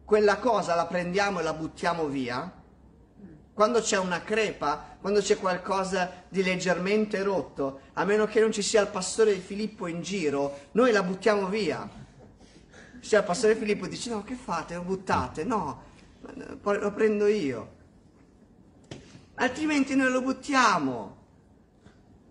quella 0.05 0.37
cosa 0.37 0.75
la 0.75 0.85
prendiamo 0.85 1.39
e 1.39 1.43
la 1.43 1.53
buttiamo 1.53 2.07
via, 2.07 2.61
quando 3.53 3.81
c'è 3.81 3.97
una 3.97 4.21
crepa, 4.23 4.97
quando 4.99 5.19
c'è 5.19 5.37
qualcosa 5.37 6.23
di 6.27 6.41
leggermente 6.41 7.21
rotto, 7.21 7.81
a 7.93 8.03
meno 8.03 8.25
che 8.25 8.39
non 8.39 8.51
ci 8.51 8.63
sia 8.63 8.81
il 8.81 8.87
pastore 8.87 9.33
di 9.33 9.39
Filippo 9.39 9.87
in 9.87 10.01
giro, 10.01 10.59
noi 10.71 10.91
la 10.91 11.03
buttiamo 11.03 11.47
via. 11.47 11.87
Se 12.99 13.15
il 13.15 13.23
pastore 13.23 13.55
Filippo 13.55 13.85
dice 13.85 14.09
no, 14.09 14.23
che 14.23 14.35
fate? 14.35 14.75
Lo 14.75 14.81
buttate? 14.81 15.43
No, 15.43 15.83
lo 16.61 16.91
prendo 16.93 17.27
io. 17.27 17.81
Altrimenti 19.35 19.95
noi 19.95 20.11
lo 20.11 20.21
buttiamo. 20.21 21.21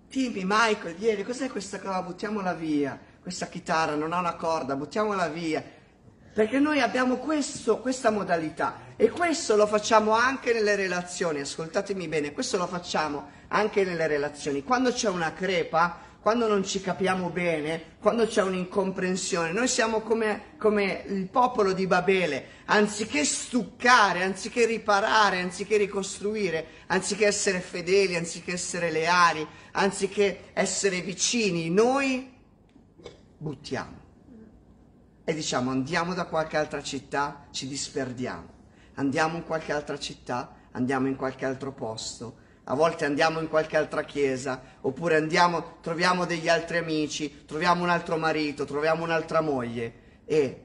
Timmy, 0.08 0.42
Michael, 0.44 0.94
vieni, 0.96 1.22
cos'è 1.22 1.48
questa 1.48 1.78
cosa? 1.78 2.02
Buttiamola 2.02 2.52
via. 2.52 2.98
Questa 3.20 3.46
chitarra 3.46 3.94
non 3.94 4.12
ha 4.12 4.18
una 4.18 4.34
corda, 4.34 4.74
buttiamola 4.76 5.28
via. 5.28 5.62
Perché 6.32 6.58
noi 6.58 6.80
abbiamo 6.80 7.16
questo, 7.16 7.78
questa 7.80 8.10
modalità 8.10 8.94
e 8.96 9.10
questo 9.10 9.54
lo 9.54 9.66
facciamo 9.66 10.12
anche 10.12 10.54
nelle 10.54 10.76
relazioni, 10.76 11.40
ascoltatemi 11.40 12.08
bene, 12.08 12.32
questo 12.32 12.56
lo 12.56 12.66
facciamo 12.66 13.28
anche 13.48 13.84
nelle 13.84 14.06
relazioni. 14.06 14.62
Quando 14.62 14.92
c'è 14.92 15.10
una 15.10 15.34
crepa, 15.34 15.98
quando 16.22 16.48
non 16.48 16.64
ci 16.64 16.80
capiamo 16.80 17.28
bene, 17.28 17.96
quando 18.00 18.26
c'è 18.26 18.40
un'incomprensione, 18.42 19.52
noi 19.52 19.68
siamo 19.68 20.00
come, 20.00 20.54
come 20.56 21.04
il 21.08 21.28
popolo 21.28 21.74
di 21.74 21.86
Babele, 21.86 22.46
anziché 22.64 23.26
stuccare, 23.26 24.22
anziché 24.22 24.64
riparare, 24.64 25.40
anziché 25.40 25.76
ricostruire, 25.76 26.66
anziché 26.86 27.26
essere 27.26 27.60
fedeli, 27.60 28.16
anziché 28.16 28.52
essere 28.52 28.90
leali, 28.90 29.46
anziché 29.72 30.44
essere 30.54 31.02
vicini, 31.02 31.68
noi 31.68 32.32
buttiamo 33.36 34.01
e 35.24 35.34
diciamo 35.34 35.70
andiamo 35.70 36.14
da 36.14 36.24
qualche 36.24 36.56
altra 36.56 36.82
città, 36.82 37.46
ci 37.50 37.68
disperdiamo, 37.68 38.48
andiamo 38.94 39.36
in 39.36 39.44
qualche 39.44 39.72
altra 39.72 39.98
città, 39.98 40.54
andiamo 40.72 41.06
in 41.06 41.16
qualche 41.16 41.44
altro 41.44 41.72
posto, 41.72 42.36
a 42.64 42.74
volte 42.74 43.04
andiamo 43.04 43.40
in 43.40 43.48
qualche 43.48 43.76
altra 43.76 44.04
chiesa, 44.04 44.60
oppure 44.80 45.16
andiamo, 45.16 45.78
troviamo 45.80 46.24
degli 46.26 46.48
altri 46.48 46.78
amici, 46.78 47.44
troviamo 47.44 47.82
un 47.82 47.90
altro 47.90 48.16
marito, 48.16 48.64
troviamo 48.64 49.02
un'altra 49.04 49.40
moglie 49.40 49.94
e 50.24 50.64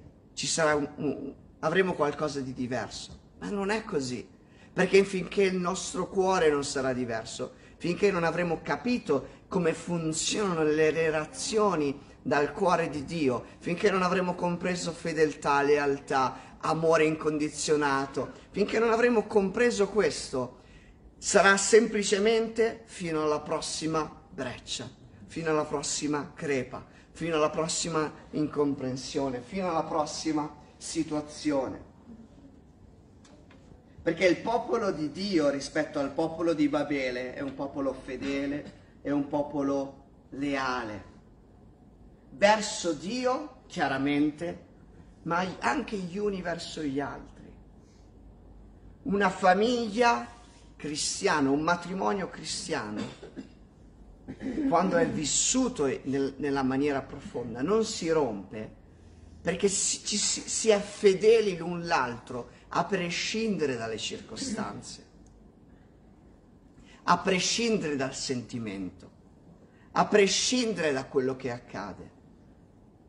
un, 0.76 0.90
un, 0.98 1.34
avremo 1.60 1.94
qualcosa 1.94 2.40
di 2.40 2.54
diverso. 2.54 3.26
Ma 3.40 3.50
non 3.50 3.72
è 3.72 3.84
così, 3.84 4.28
perché 4.74 5.04
finché 5.04 5.44
il 5.44 5.56
nostro 5.56 6.08
cuore 6.08 6.50
non 6.50 6.64
sarà 6.64 6.94
diverso, 6.94 7.54
finché 7.78 8.12
non 8.12 8.24
avremo 8.24 8.62
capito 8.62 9.36
come 9.48 9.74
funzionano 9.74 10.64
le 10.64 10.92
relazioni 10.92 12.00
dal 12.28 12.52
cuore 12.52 12.90
di 12.90 13.06
Dio, 13.06 13.46
finché 13.60 13.90
non 13.90 14.02
avremo 14.02 14.36
compreso 14.36 14.92
fedeltà, 14.92 15.62
lealtà, 15.62 16.58
amore 16.60 17.06
incondizionato, 17.06 18.34
finché 18.52 18.80
non 18.80 18.92
avremo 18.92 19.26
compreso 19.28 19.88
questo, 19.88 20.58
sarà 21.18 21.56
semplicemente 21.56 22.82
fino 22.84 23.24
alla 23.24 23.40
prossima 23.40 24.12
breccia, 24.30 24.90
fino 25.26 25.52
alla 25.52 25.64
prossima 25.64 26.34
crepa, 26.36 26.86
fino 27.12 27.38
alla 27.38 27.50
prossima 27.50 28.12
incomprensione, 28.32 29.40
fino 29.40 29.70
alla 29.70 29.84
prossima 29.84 30.54
situazione. 30.76 31.82
Perché 34.02 34.26
il 34.26 34.40
popolo 34.40 34.92
di 34.92 35.14
Dio 35.14 35.48
rispetto 35.50 36.00
al 36.00 36.12
popolo 36.12 36.52
di 36.52 36.68
Babele 36.68 37.34
è 37.36 37.40
un 37.40 37.56
popolo 37.56 37.94
fedele, 37.94 38.74
è 39.02 39.12
un 39.12 39.30
popolo 39.30 40.04
leale 40.32 41.16
verso 42.38 42.94
Dio, 42.94 43.64
chiaramente, 43.68 44.66
ma 45.24 45.46
anche 45.60 45.98
gli 45.98 46.18
uni 46.18 46.42
verso 46.42 46.82
gli 46.82 47.00
altri. 47.00 47.36
Una 49.04 49.30
famiglia 49.30 50.28
cristiana, 50.76 51.50
un 51.50 51.62
matrimonio 51.62 52.30
cristiano, 52.30 53.02
quando 54.70 54.98
è 54.98 55.08
vissuto 55.08 55.86
nel, 56.04 56.36
nella 56.38 56.64
maniera 56.64 57.02
profonda, 57.02 57.62
non 57.62 57.84
si 57.84 58.10
rompe 58.10 58.76
perché 59.42 59.70
si, 59.70 60.04
ci, 60.04 60.18
si 60.18 60.70
è 60.70 60.80
fedeli 60.80 61.56
l'un 61.56 61.86
l'altro 61.86 62.50
a 62.70 62.84
prescindere 62.84 63.78
dalle 63.78 63.98
circostanze, 63.98 65.06
a 67.04 67.18
prescindere 67.18 67.96
dal 67.96 68.14
sentimento, 68.14 69.10
a 69.94 70.06
prescindere 70.06 70.92
da 70.92 71.06
quello 71.06 71.38
che 71.38 71.52
accade. 71.52 72.16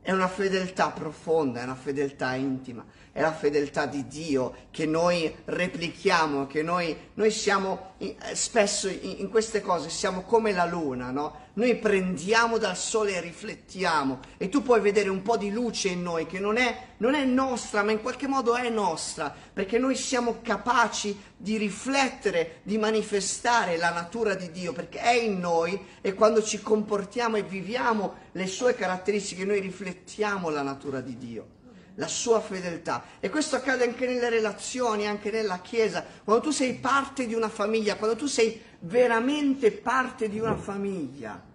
È 0.01 0.13
una 0.13 0.29
fedeltà 0.29 0.91
profonda, 0.91 1.61
è 1.61 1.65
una 1.65 1.75
fedeltà 1.75 2.35
intima, 2.35 2.85
è 3.13 3.21
la 3.21 3.33
fedeltà 3.33 3.85
di 3.87 4.07
Dio 4.07 4.55
che 4.71 4.87
noi 4.87 5.35
replichiamo, 5.45 6.47
che 6.47 6.63
noi, 6.63 6.97
noi 7.15 7.31
siamo 7.31 7.95
in- 7.99 8.15
eh, 8.23 8.35
spesso 8.35 8.89
in, 8.89 9.17
in 9.19 9.29
queste 9.29 9.61
cose 9.61 9.91
siamo 9.91 10.23
come 10.23 10.53
la 10.53 10.65
luna, 10.65 11.11
no? 11.11 11.47
Noi 11.59 11.75
prendiamo 11.75 12.57
dal 12.57 12.77
sole 12.77 13.17
e 13.17 13.21
riflettiamo 13.21 14.21
e 14.37 14.49
tu 14.49 14.63
puoi 14.63 14.81
vedere 14.81 15.09
un 15.09 15.23
po' 15.23 15.37
di 15.37 15.51
luce 15.51 15.89
in 15.89 16.03
noi 16.03 16.25
che 16.25 16.39
non 16.39 16.57
è, 16.57 16.91
non 16.99 17.17
è 17.17 17.25
nostra, 17.25 17.83
ma 17.83 17.91
in 17.91 18.01
qualche 18.01 18.29
modo 18.29 18.55
è 18.55 18.69
nostra, 18.69 19.35
perché 19.53 19.77
noi 19.77 19.97
siamo 19.97 20.39
capaci 20.41 21.21
di 21.37 21.57
riflettere, 21.57 22.61
di 22.63 22.79
manifestare 22.79 23.77
la 23.77 23.91
natura 23.91 24.35
di 24.35 24.53
Dio, 24.53 24.73
perché 24.73 25.01
è 25.01 25.15
in 25.15 25.41
noi 25.41 25.85
e 26.01 26.15
quando 26.15 26.45
ci 26.45 26.63
comportiamo 26.63 27.35
e 27.35 27.43
viviamo 27.43 28.15
le 28.31 28.47
sue 28.47 28.77
caratteristiche, 28.77 29.45
noi 29.45 29.59
riflettiamo 29.59 30.51
la 30.51 30.63
natura 30.63 31.01
di 31.01 31.19
Dio 31.19 31.57
la 31.97 32.07
sua 32.07 32.41
fedeltà. 32.41 33.03
E 33.19 33.29
questo 33.29 33.57
accade 33.57 33.83
anche 33.83 34.07
nelle 34.07 34.29
relazioni, 34.29 35.09
anche 35.09 35.33
nella 35.33 35.59
Chiesa. 35.59 36.05
Quando 36.23 36.45
tu 36.45 36.51
sei 36.53 36.75
parte 36.75 37.27
di 37.27 37.35
una 37.35 37.49
famiglia, 37.49 37.97
quando 37.97 38.15
tu 38.15 38.27
sei 38.27 38.63
veramente 38.79 39.73
parte 39.73 40.29
di 40.29 40.39
una 40.39 40.55
famiglia, 40.55 41.48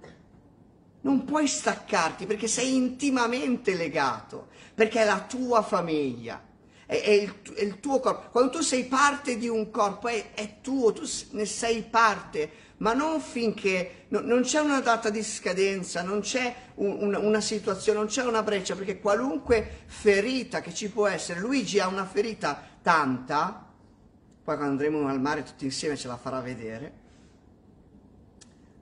non 1.04 1.26
puoi 1.26 1.48
staccarti 1.48 2.26
perché 2.26 2.48
sei 2.48 2.76
intimamente 2.76 3.76
legato, 3.76 4.48
perché 4.74 5.02
è 5.02 5.06
la 5.06 5.22
tua 5.22 5.62
famiglia. 5.62 6.42
È, 6.86 7.02
è 7.02 7.10
il, 7.12 7.42
è 7.56 7.63
il 7.63 7.80
tuo 7.80 8.00
corpo. 8.00 8.30
Quando 8.30 8.52
tu 8.52 8.62
sei 8.62 8.86
parte 8.86 9.38
di 9.38 9.48
un 9.48 9.70
corpo, 9.70 10.08
è, 10.08 10.34
è 10.34 10.56
tuo, 10.62 10.92
tu 10.94 11.04
ne 11.32 11.46
sei 11.46 11.84
parte, 11.84 12.52
ma 12.78 12.94
non 12.94 13.20
finché 13.20 14.06
no- 14.10 14.22
non 14.22 14.42
c'è 14.42 14.60
una 14.60 14.80
data 14.80 15.10
di 15.10 15.24
scadenza, 15.24 16.02
non 16.04 16.22
c'è 16.22 16.54
un- 16.76 16.98
una, 17.02 17.20
una 17.20 17.42
situazione, 17.42 18.00
non 18.00 18.08
c'è 18.08 18.24
una 18.24 18.44
breccia, 18.44 18.76
perché 18.76 19.00
qualunque 19.00 19.84
ferita 19.86 20.62
che 20.62 20.74
ci 20.74 20.89
può 20.89 21.08
essere, 21.08 21.39
Luigi 21.39 21.80
ha 21.80 21.88
una 21.88 22.06
ferita 22.06 22.62
tanta, 22.82 23.66
poi 24.44 24.56
quando 24.56 24.72
andremo 24.72 25.08
al 25.08 25.22
mare 25.22 25.44
tutti 25.44 25.66
insieme 25.66 25.96
ce 25.98 26.08
la 26.08 26.18
farà 26.18 26.39
vedere, 26.42 26.94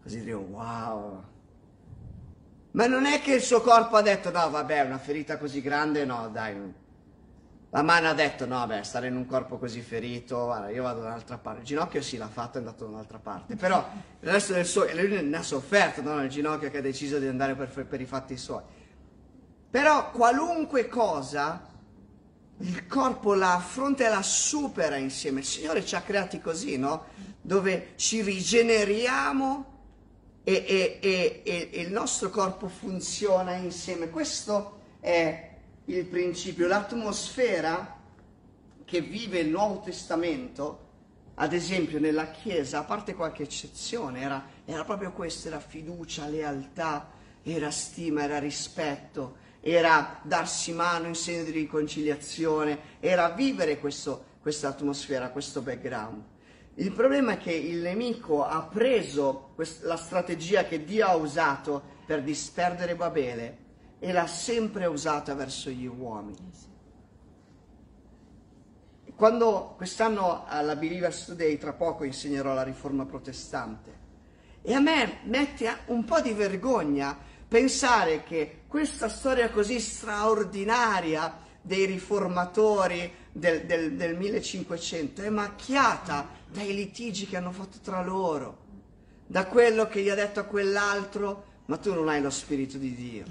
così 0.03 0.19
diremo 0.19 0.41
wow. 0.41 1.23
Ma 2.71 2.87
non 2.87 3.05
è 3.05 3.21
che 3.21 3.33
il 3.33 3.41
suo 3.41 3.61
corpo 3.61 3.97
ha 3.97 4.01
detto 4.01 4.31
no 4.31 4.49
vabbè 4.49 4.81
una 4.81 4.97
ferita 4.97 5.37
così 5.37 5.61
grande 5.61 6.05
no 6.05 6.29
dai 6.31 6.55
la 7.73 7.83
mano 7.83 8.09
ha 8.09 8.13
detto 8.13 8.45
no, 8.45 8.67
beh, 8.67 8.83
stare 8.83 9.07
in 9.07 9.15
un 9.15 9.25
corpo 9.25 9.57
così 9.57 9.79
ferito, 9.79 10.43
guarda, 10.43 10.69
io 10.69 10.83
vado 10.83 10.99
da 10.99 11.07
un'altra 11.07 11.37
parte. 11.37 11.61
Il 11.61 11.65
ginocchio 11.65 12.01
sì, 12.01 12.17
l'ha 12.17 12.27
fatto, 12.27 12.57
è 12.57 12.59
andato 12.59 12.83
da 12.83 12.91
un'altra 12.91 13.17
parte. 13.17 13.55
Però 13.55 13.89
il 14.19 14.29
resto 14.29 14.51
del 14.51 14.65
suo, 14.65 14.85
lui 14.93 15.23
ne 15.23 15.37
ha 15.37 15.41
sofferto, 15.41 16.01
no? 16.01 16.21
Il 16.21 16.29
ginocchio 16.29 16.69
che 16.69 16.79
ha 16.79 16.81
deciso 16.81 17.17
di 17.17 17.27
andare 17.27 17.55
per, 17.55 17.85
per 17.85 18.01
i 18.01 18.05
fatti 18.05 18.35
suoi. 18.35 18.61
Però 19.69 20.11
qualunque 20.11 20.89
cosa, 20.89 21.65
il 22.57 22.87
corpo 22.87 23.35
la 23.35 23.53
affronta 23.53 24.05
e 24.05 24.09
la 24.09 24.21
supera 24.21 24.97
insieme. 24.97 25.39
Il 25.39 25.45
Signore 25.45 25.85
ci 25.85 25.95
ha 25.95 26.01
creati 26.01 26.41
così, 26.41 26.77
no? 26.77 27.05
Dove 27.41 27.93
ci 27.95 28.21
rigeneriamo 28.21 29.70
e, 30.43 30.53
e- 30.53 30.99
e- 31.01 31.69
e- 31.71 31.81
il 31.81 31.91
nostro 31.91 32.29
corpo 32.29 32.67
funziona 32.67 33.55
insieme. 33.55 34.09
Questo 34.09 34.79
è 34.99 35.49
il 35.85 36.05
principio, 36.05 36.67
l'atmosfera 36.67 37.99
che 38.85 39.01
vive 39.01 39.39
il 39.39 39.49
Nuovo 39.49 39.79
Testamento, 39.79 40.89
ad 41.35 41.53
esempio 41.53 41.99
nella 41.99 42.31
Chiesa, 42.31 42.79
a 42.79 42.83
parte 42.83 43.13
qualche 43.13 43.43
eccezione, 43.43 44.21
era, 44.21 44.45
era 44.65 44.83
proprio 44.83 45.11
questo, 45.11 45.47
era 45.47 45.59
fiducia, 45.59 46.27
lealtà, 46.27 47.09
era 47.43 47.71
stima, 47.71 48.23
era 48.23 48.37
rispetto, 48.39 49.37
era 49.61 50.19
darsi 50.23 50.73
mano 50.73 51.07
in 51.07 51.15
segno 51.15 51.43
di 51.43 51.51
riconciliazione, 51.51 52.97
era 52.99 53.29
vivere 53.29 53.79
questa 53.79 54.67
atmosfera, 54.67 55.29
questo 55.29 55.61
background. 55.61 56.23
Il 56.81 56.93
problema 56.93 57.33
è 57.33 57.37
che 57.37 57.51
il 57.51 57.77
nemico 57.77 58.43
ha 58.43 58.63
preso 58.63 59.51
quest- 59.53 59.83
la 59.83 59.97
strategia 59.97 60.63
che 60.63 60.83
Dio 60.83 61.05
ha 61.05 61.15
usato 61.15 61.79
per 62.07 62.23
disperdere 62.23 62.95
Babele 62.95 63.57
e 63.99 64.11
l'ha 64.11 64.25
sempre 64.25 64.87
usata 64.87 65.35
verso 65.35 65.69
gli 65.69 65.85
uomini. 65.85 66.51
Quando 69.15 69.75
quest'anno 69.77 70.43
alla 70.47 70.75
Believers 70.75 71.25
Today, 71.25 71.59
tra 71.59 71.73
poco 71.73 72.03
insegnerò 72.03 72.55
la 72.55 72.63
riforma 72.63 73.05
protestante, 73.05 73.99
e 74.63 74.73
a 74.73 74.79
me 74.79 75.19
mette 75.25 75.71
un 75.87 76.03
po' 76.03 76.19
di 76.19 76.33
vergogna 76.33 77.15
pensare 77.47 78.23
che 78.23 78.63
questa 78.67 79.07
storia 79.07 79.51
così 79.51 79.79
straordinaria 79.79 81.31
dei 81.61 81.85
riformatori 81.85 83.11
del, 83.31 83.65
del- 83.65 83.93
del 83.93 84.17
1500 84.17 85.21
è 85.21 85.29
macchiata 85.29 86.27
dai 86.49 86.73
litigi 86.73 87.27
che 87.27 87.37
hanno 87.37 87.51
fatto 87.51 87.77
tra 87.81 88.03
loro, 88.03 88.57
da 89.27 89.45
quello 89.45 89.87
che 89.87 90.01
gli 90.01 90.09
ha 90.09 90.15
detto 90.15 90.39
a 90.39 90.43
quell'altro, 90.43 91.45
ma 91.65 91.77
tu 91.77 91.93
non 91.93 92.09
hai 92.09 92.21
lo 92.21 92.29
spirito 92.29 92.77
di 92.77 92.93
Dio. 92.93 93.25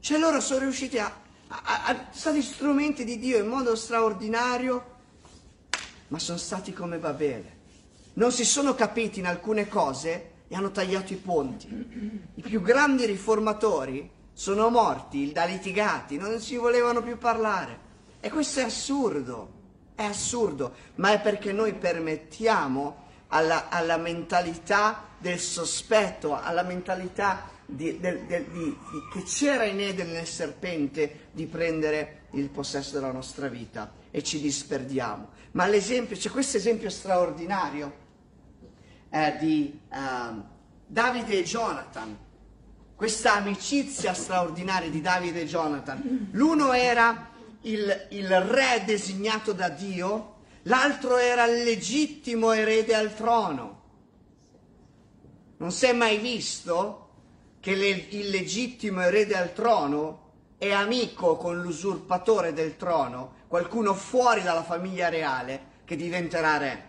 Cioè 0.00 0.18
loro 0.18 0.40
sono 0.40 0.60
riusciti 0.60 0.98
a, 0.98 1.12
a, 1.48 1.84
a- 1.84 2.06
stati 2.12 2.40
strumenti 2.40 3.04
di 3.04 3.18
Dio 3.18 3.38
in 3.38 3.46
modo 3.48 3.74
straordinario, 3.76 4.84
ma 6.08 6.18
sono 6.18 6.38
stati 6.38 6.72
come 6.72 6.96
Babele. 6.98 7.58
Non 8.14 8.32
si 8.32 8.44
sono 8.44 8.74
capiti 8.74 9.18
in 9.20 9.26
alcune 9.26 9.68
cose 9.68 10.30
e 10.48 10.54
hanno 10.56 10.70
tagliato 10.70 11.12
i 11.12 11.16
ponti. 11.16 11.68
I 12.34 12.40
più 12.40 12.60
grandi 12.62 13.04
riformatori 13.06 14.10
sono 14.40 14.70
morti 14.70 15.32
da 15.32 15.44
litigati, 15.44 16.16
non 16.16 16.40
si 16.40 16.56
volevano 16.56 17.02
più 17.02 17.18
parlare. 17.18 17.78
E 18.20 18.30
questo 18.30 18.60
è 18.60 18.62
assurdo, 18.62 19.52
è 19.94 20.04
assurdo, 20.04 20.72
ma 20.94 21.12
è 21.12 21.20
perché 21.20 21.52
noi 21.52 21.74
permettiamo 21.74 23.08
alla, 23.28 23.68
alla 23.68 23.98
mentalità 23.98 25.08
del 25.18 25.38
sospetto, 25.38 26.40
alla 26.40 26.62
mentalità 26.62 27.50
di- 27.66 28.00
del- 28.00 28.22
del- 28.22 28.46
di- 28.46 28.78
di- 28.90 29.08
che 29.12 29.24
c'era 29.24 29.64
in 29.64 29.78
Eden 29.78 30.10
nel 30.10 30.26
serpente 30.26 31.28
di 31.32 31.44
prendere 31.44 32.22
il 32.30 32.48
possesso 32.48 32.94
della 32.94 33.12
nostra 33.12 33.46
vita 33.46 33.92
e 34.10 34.22
ci 34.22 34.40
disperdiamo. 34.40 35.28
Ma 35.50 35.66
l'esempio, 35.66 36.16
c'è 36.16 36.30
questo 36.30 36.56
esempio 36.56 36.88
straordinario 36.88 37.92
eh, 39.10 39.36
di 39.38 39.78
ehm, 39.92 40.48
Davide 40.86 41.40
e 41.40 41.42
Jonathan, 41.42 42.28
questa 43.00 43.36
amicizia 43.36 44.12
straordinaria 44.12 44.90
di 44.90 45.00
Davide 45.00 45.40
e 45.40 45.46
Jonathan. 45.46 46.28
L'uno 46.32 46.74
era 46.74 47.30
il, 47.62 48.08
il 48.10 48.40
re 48.42 48.82
designato 48.84 49.54
da 49.54 49.70
Dio, 49.70 50.34
l'altro 50.64 51.16
era 51.16 51.46
il 51.46 51.62
legittimo 51.62 52.52
erede 52.52 52.94
al 52.94 53.14
trono. 53.14 53.80
Non 55.56 55.72
si 55.72 55.86
è 55.86 55.94
mai 55.94 56.18
visto 56.18 57.08
che 57.60 57.74
le- 57.74 58.06
il 58.10 58.28
legittimo 58.28 59.00
erede 59.00 59.34
al 59.34 59.54
trono 59.54 60.32
è 60.58 60.70
amico 60.70 61.38
con 61.38 61.58
l'usurpatore 61.58 62.52
del 62.52 62.76
trono, 62.76 63.32
qualcuno 63.48 63.94
fuori 63.94 64.42
dalla 64.42 64.62
famiglia 64.62 65.08
reale 65.08 65.78
che 65.86 65.96
diventerà 65.96 66.58
re. 66.58 66.88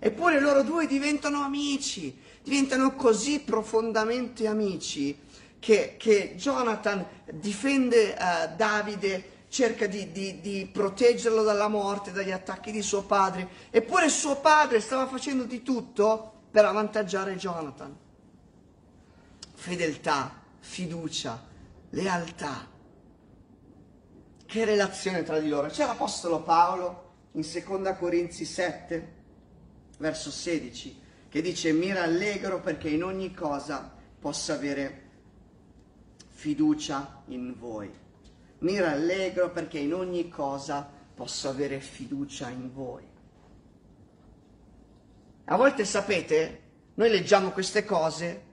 Eppure 0.00 0.38
loro 0.38 0.62
due 0.62 0.86
diventano 0.86 1.40
amici, 1.40 2.14
diventano 2.42 2.94
così 2.94 3.40
profondamente 3.40 4.46
amici 4.46 5.28
che, 5.60 5.96
che 5.98 6.34
Jonathan 6.36 7.06
difende 7.32 8.16
eh, 8.16 8.48
Davide, 8.56 9.38
cerca 9.48 9.86
di, 9.86 10.10
di- 10.10 10.40
di 10.40 10.68
proteggerlo 10.72 11.42
dalla 11.42 11.68
morte, 11.68 12.12
dagli 12.12 12.30
attacchi 12.30 12.72
di 12.72 12.82
suo 12.82 13.02
padre, 13.02 13.48
eppure 13.70 14.08
suo 14.08 14.40
padre 14.40 14.80
stava 14.80 15.06
facendo 15.06 15.44
di 15.44 15.62
tutto 15.62 16.32
per 16.50 16.64
avvantaggiare 16.64 17.36
Jonathan. 17.36 17.96
Fedeltà, 19.54 20.42
fiducia, 20.60 21.46
lealtà. 21.90 22.66
Che 24.46 24.64
relazione 24.64 25.22
tra 25.22 25.38
di 25.38 25.48
loro? 25.48 25.68
C'è 25.68 25.84
l'Apostolo 25.84 26.42
Paolo 26.42 27.08
in 27.32 27.44
Seconda 27.44 27.94
Corinzi 27.94 28.44
7, 28.44 29.18
verso 29.98 30.30
16, 30.30 31.00
che 31.28 31.42
dice 31.42 31.72
mi 31.72 31.92
rallegro 31.92 32.60
perché 32.60 32.88
in 32.88 33.04
ogni 33.04 33.32
cosa 33.34 33.92
possa 34.18 34.54
avere 34.54 34.99
fiducia 36.40 37.22
in 37.26 37.54
voi. 37.58 37.92
Mi 38.60 38.80
rallegro 38.80 39.50
perché 39.50 39.78
in 39.78 39.92
ogni 39.92 40.30
cosa 40.30 40.90
posso 41.14 41.50
avere 41.50 41.80
fiducia 41.80 42.48
in 42.48 42.72
voi. 42.72 43.06
A 45.44 45.56
volte 45.56 45.84
sapete, 45.84 46.62
noi 46.94 47.10
leggiamo 47.10 47.50
queste 47.50 47.84
cose 47.84 48.44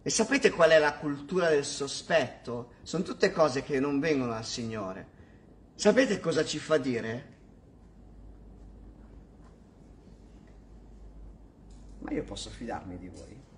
e 0.00 0.08
sapete 0.08 0.50
qual 0.50 0.70
è 0.70 0.78
la 0.78 0.94
cultura 0.94 1.50
del 1.50 1.66
sospetto? 1.66 2.72
Sono 2.80 3.04
tutte 3.04 3.30
cose 3.32 3.62
che 3.62 3.78
non 3.78 4.00
vengono 4.00 4.32
dal 4.32 4.46
Signore. 4.46 5.06
Sapete 5.74 6.20
cosa 6.20 6.42
ci 6.42 6.58
fa 6.58 6.78
dire? 6.78 7.36
Ma 11.98 12.12
io 12.12 12.24
posso 12.24 12.48
fidarmi 12.48 12.96
di 12.96 13.08
voi? 13.08 13.51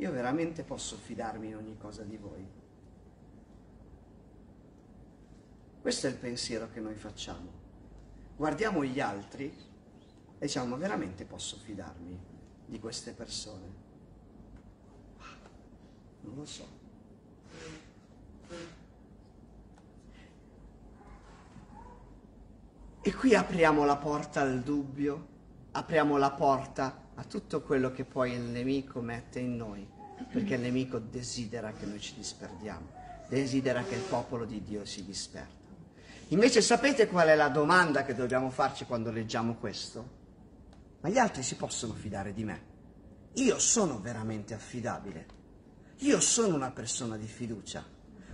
Io 0.00 0.10
veramente 0.10 0.62
posso 0.62 0.96
fidarmi 0.96 1.48
in 1.48 1.56
ogni 1.56 1.76
cosa 1.76 2.02
di 2.04 2.16
voi? 2.16 2.42
Questo 5.82 6.06
è 6.06 6.10
il 6.10 6.16
pensiero 6.16 6.70
che 6.70 6.80
noi 6.80 6.94
facciamo. 6.94 7.58
guardiamo 8.34 8.82
gli 8.82 8.98
altri 8.98 9.44
e 9.44 10.46
diciamo, 10.46 10.68
ma 10.68 10.76
veramente 10.76 11.26
posso 11.26 11.58
fidarmi 11.58 12.18
di 12.64 12.80
queste 12.80 13.12
persone? 13.12 13.66
Non 16.22 16.34
lo 16.34 16.46
so. 16.46 16.66
E 23.02 23.14
qui 23.14 23.34
apriamo 23.34 23.84
la 23.84 23.96
porta 23.96 24.40
al 24.40 24.62
dubbio, 24.62 25.26
apriamo 25.72 26.16
la 26.16 26.30
porta 26.30 27.08
a 27.20 27.24
tutto 27.24 27.60
quello 27.60 27.92
che 27.92 28.04
poi 28.04 28.32
il 28.32 28.40
nemico 28.40 29.02
mette 29.02 29.40
in 29.40 29.54
noi, 29.54 29.86
perché 30.32 30.54
il 30.54 30.62
nemico 30.62 30.98
desidera 30.98 31.70
che 31.72 31.84
noi 31.84 32.00
ci 32.00 32.14
disperdiamo, 32.14 32.88
desidera 33.28 33.82
che 33.82 33.94
il 33.94 34.00
popolo 34.00 34.46
di 34.46 34.62
Dio 34.62 34.86
si 34.86 35.04
disperda. 35.04 35.58
Invece 36.28 36.62
sapete 36.62 37.08
qual 37.08 37.28
è 37.28 37.34
la 37.34 37.50
domanda 37.50 38.04
che 38.04 38.14
dobbiamo 38.14 38.48
farci 38.48 38.86
quando 38.86 39.10
leggiamo 39.10 39.56
questo? 39.56 40.18
Ma 41.00 41.10
gli 41.10 41.18
altri 41.18 41.42
si 41.42 41.56
possono 41.56 41.92
fidare 41.92 42.32
di 42.32 42.42
me? 42.42 42.68
Io 43.34 43.58
sono 43.58 44.00
veramente 44.00 44.54
affidabile? 44.54 45.26
Io 45.98 46.20
sono 46.20 46.54
una 46.54 46.70
persona 46.70 47.18
di 47.18 47.26
fiducia? 47.26 47.84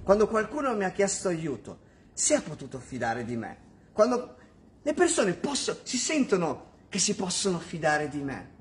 Quando 0.04 0.28
qualcuno 0.28 0.72
mi 0.76 0.84
ha 0.84 0.92
chiesto 0.92 1.26
aiuto, 1.26 1.80
si 2.12 2.34
è 2.34 2.40
potuto 2.40 2.78
fidare 2.78 3.24
di 3.24 3.36
me? 3.36 3.58
Quando 3.92 4.36
le 4.80 4.94
persone 4.94 5.32
possono, 5.32 5.78
si 5.82 5.96
sentono 5.96 6.74
che 6.88 7.00
si 7.00 7.16
possono 7.16 7.58
fidare 7.58 8.08
di 8.08 8.22
me. 8.22 8.54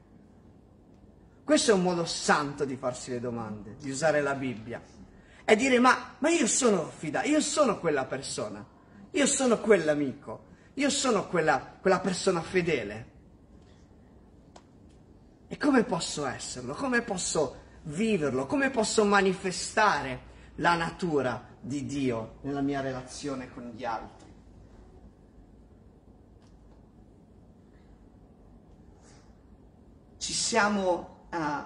Questo 1.45 1.69
è 1.69 1.73
un 1.75 1.83
modo 1.83 2.05
santo 2.05 2.65
di 2.65 2.75
farsi 2.75 3.11
le 3.11 3.19
domande, 3.19 3.75
di 3.79 3.91
usare 3.91 4.19
la 4.21 4.33
Bibbia. 4.33 4.81
È 5.43 5.55
dire, 5.55 5.77
ma, 5.77 6.15
ma 6.17 6.29
io 6.29 6.47
sono 6.47 6.89
fidato, 6.89 7.27
io 7.27 7.39
sono 7.39 7.79
quella 7.79 8.05
persona, 8.05 8.65
io 9.11 9.25
sono 9.27 9.59
quell'amico, 9.59 10.45
io 10.73 10.89
sono 10.89 11.27
quella, 11.27 11.77
quella 11.79 11.99
persona 11.99 12.41
fedele. 12.41 13.13
E 15.47 15.57
come 15.57 15.83
posso 15.83 16.25
esserlo? 16.25 16.73
Come 16.73 17.03
posso 17.03 17.61
viverlo? 17.83 18.47
Come 18.47 18.71
posso 18.71 19.05
manifestare 19.05 20.33
la 20.55 20.73
natura 20.73 21.47
di 21.61 21.85
Dio 21.85 22.37
nella 22.41 22.61
mia 22.61 22.81
relazione 22.81 23.53
con 23.53 23.71
gli 23.75 23.85
altri? 23.85 24.25
ci 30.25 30.33
siamo, 30.33 31.14
uh, 31.35 31.63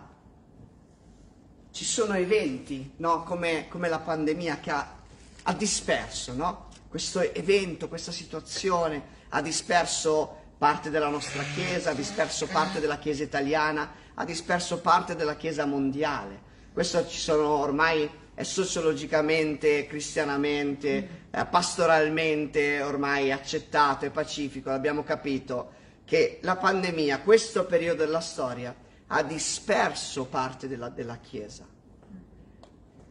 ci 1.71 1.85
sono 1.85 2.13
eventi, 2.13 2.93
no? 2.97 3.23
come, 3.23 3.67
come, 3.69 3.87
la 3.87 3.99
pandemia 3.99 4.59
che 4.59 4.71
ha, 4.71 4.95
ha 5.43 5.53
disperso, 5.53 6.33
no? 6.33 6.67
questo 6.89 7.21
evento, 7.33 7.87
questa 7.87 8.11
situazione 8.11 9.17
ha 9.29 9.41
disperso 9.41 10.37
parte 10.57 10.89
della 10.89 11.09
nostra 11.09 11.43
Chiesa, 11.53 11.91
ha 11.91 11.93
disperso 11.93 12.47
parte 12.47 12.79
della 12.79 12.97
Chiesa 12.97 13.23
italiana, 13.23 13.91
ha 14.15 14.25
disperso 14.25 14.79
parte 14.79 15.15
della 15.15 15.35
Chiesa 15.35 15.65
mondiale. 15.65 16.47
Questo 16.73 17.07
ci 17.07 17.19
sono 17.19 17.47
ormai 17.47 18.09
è 18.33 18.43
sociologicamente, 18.43 19.85
cristianamente, 19.85 21.25
eh, 21.29 21.45
pastoralmente 21.45 22.81
ormai 22.81 23.33
accettato 23.33 24.05
e 24.05 24.11
pacifico, 24.11 24.69
l'abbiamo 24.69 25.03
capito 25.03 25.71
che 26.05 26.39
la 26.43 26.55
pandemia, 26.55 27.19
questo 27.19 27.65
periodo 27.65 28.05
della 28.05 28.21
storia, 28.21 28.73
ha 29.11 29.23
disperso 29.23 30.25
parte 30.25 30.67
della, 30.67 30.89
della 30.89 31.17
Chiesa. 31.17 31.65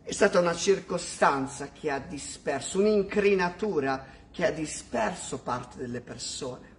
È 0.02 0.12
stata 0.12 0.38
una 0.38 0.54
circostanza 0.54 1.70
che 1.72 1.90
ha 1.90 1.98
disperso, 1.98 2.78
un'incrinatura 2.78 4.06
che 4.30 4.46
ha 4.46 4.50
disperso 4.50 5.38
parte 5.40 5.76
delle 5.78 6.00
persone. 6.00 6.76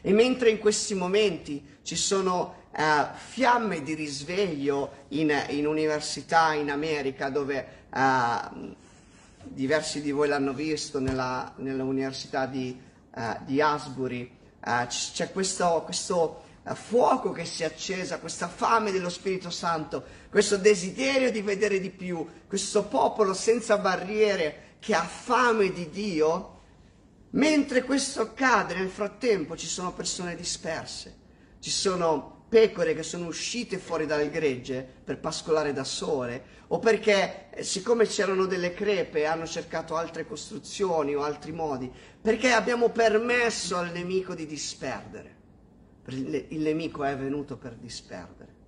E 0.00 0.12
mentre 0.12 0.50
in 0.50 0.58
questi 0.58 0.94
momenti 0.94 1.78
ci 1.82 1.94
sono 1.94 2.66
uh, 2.70 2.82
fiamme 3.14 3.82
di 3.82 3.94
risveglio 3.94 5.04
in, 5.08 5.32
in, 5.50 5.66
università 5.66 6.54
in 6.54 6.70
America, 6.70 7.30
dove 7.30 7.66
uh, 7.88 8.74
diversi 9.44 10.02
di 10.02 10.10
voi 10.10 10.28
l'hanno 10.28 10.52
visto 10.52 10.98
nella, 10.98 11.52
nell'università 11.58 12.46
di, 12.46 12.78
uh, 13.14 13.20
di 13.44 13.60
Asbury, 13.60 14.40
c'è 14.60 15.32
questo, 15.32 15.82
questo 15.84 16.42
fuoco 16.74 17.32
che 17.32 17.44
si 17.44 17.62
è 17.62 17.66
accesa, 17.66 18.20
questa 18.20 18.46
fame 18.48 18.92
dello 18.92 19.08
Spirito 19.08 19.50
Santo, 19.50 20.04
questo 20.30 20.56
desiderio 20.56 21.30
di 21.30 21.42
vedere 21.42 21.80
di 21.80 21.90
più, 21.90 22.24
questo 22.46 22.84
popolo 22.84 23.34
senza 23.34 23.78
barriere 23.78 24.76
che 24.78 24.94
ha 24.94 25.02
fame 25.02 25.72
di 25.72 25.90
Dio, 25.90 26.60
mentre 27.30 27.82
questo 27.82 28.22
accade 28.22 28.74
nel 28.74 28.90
frattempo 28.90 29.56
ci 29.56 29.66
sono 29.66 29.92
persone 29.92 30.36
disperse, 30.36 31.16
ci 31.58 31.70
sono 31.70 32.44
pecore 32.48 32.94
che 32.94 33.02
sono 33.02 33.26
uscite 33.26 33.78
fuori 33.78 34.06
dal 34.06 34.28
gregge 34.28 34.86
per 35.04 35.18
pascolare 35.18 35.72
da 35.72 35.84
sole, 35.84 36.60
o 36.68 36.78
perché 36.78 37.48
eh, 37.50 37.64
siccome 37.64 38.06
c'erano 38.06 38.46
delle 38.46 38.72
crepe 38.72 39.26
hanno 39.26 39.46
cercato 39.46 39.96
altre 39.96 40.26
costruzioni 40.26 41.14
o 41.14 41.22
altri 41.22 41.50
modi, 41.50 41.90
perché 42.20 42.52
abbiamo 42.52 42.90
permesso 42.90 43.76
al 43.76 43.90
nemico 43.90 44.34
di 44.34 44.46
disperdere. 44.46 45.40
Il 46.06 46.60
nemico 46.60 47.04
è 47.04 47.16
venuto 47.16 47.56
per 47.56 47.74
disperdere. 47.74 48.60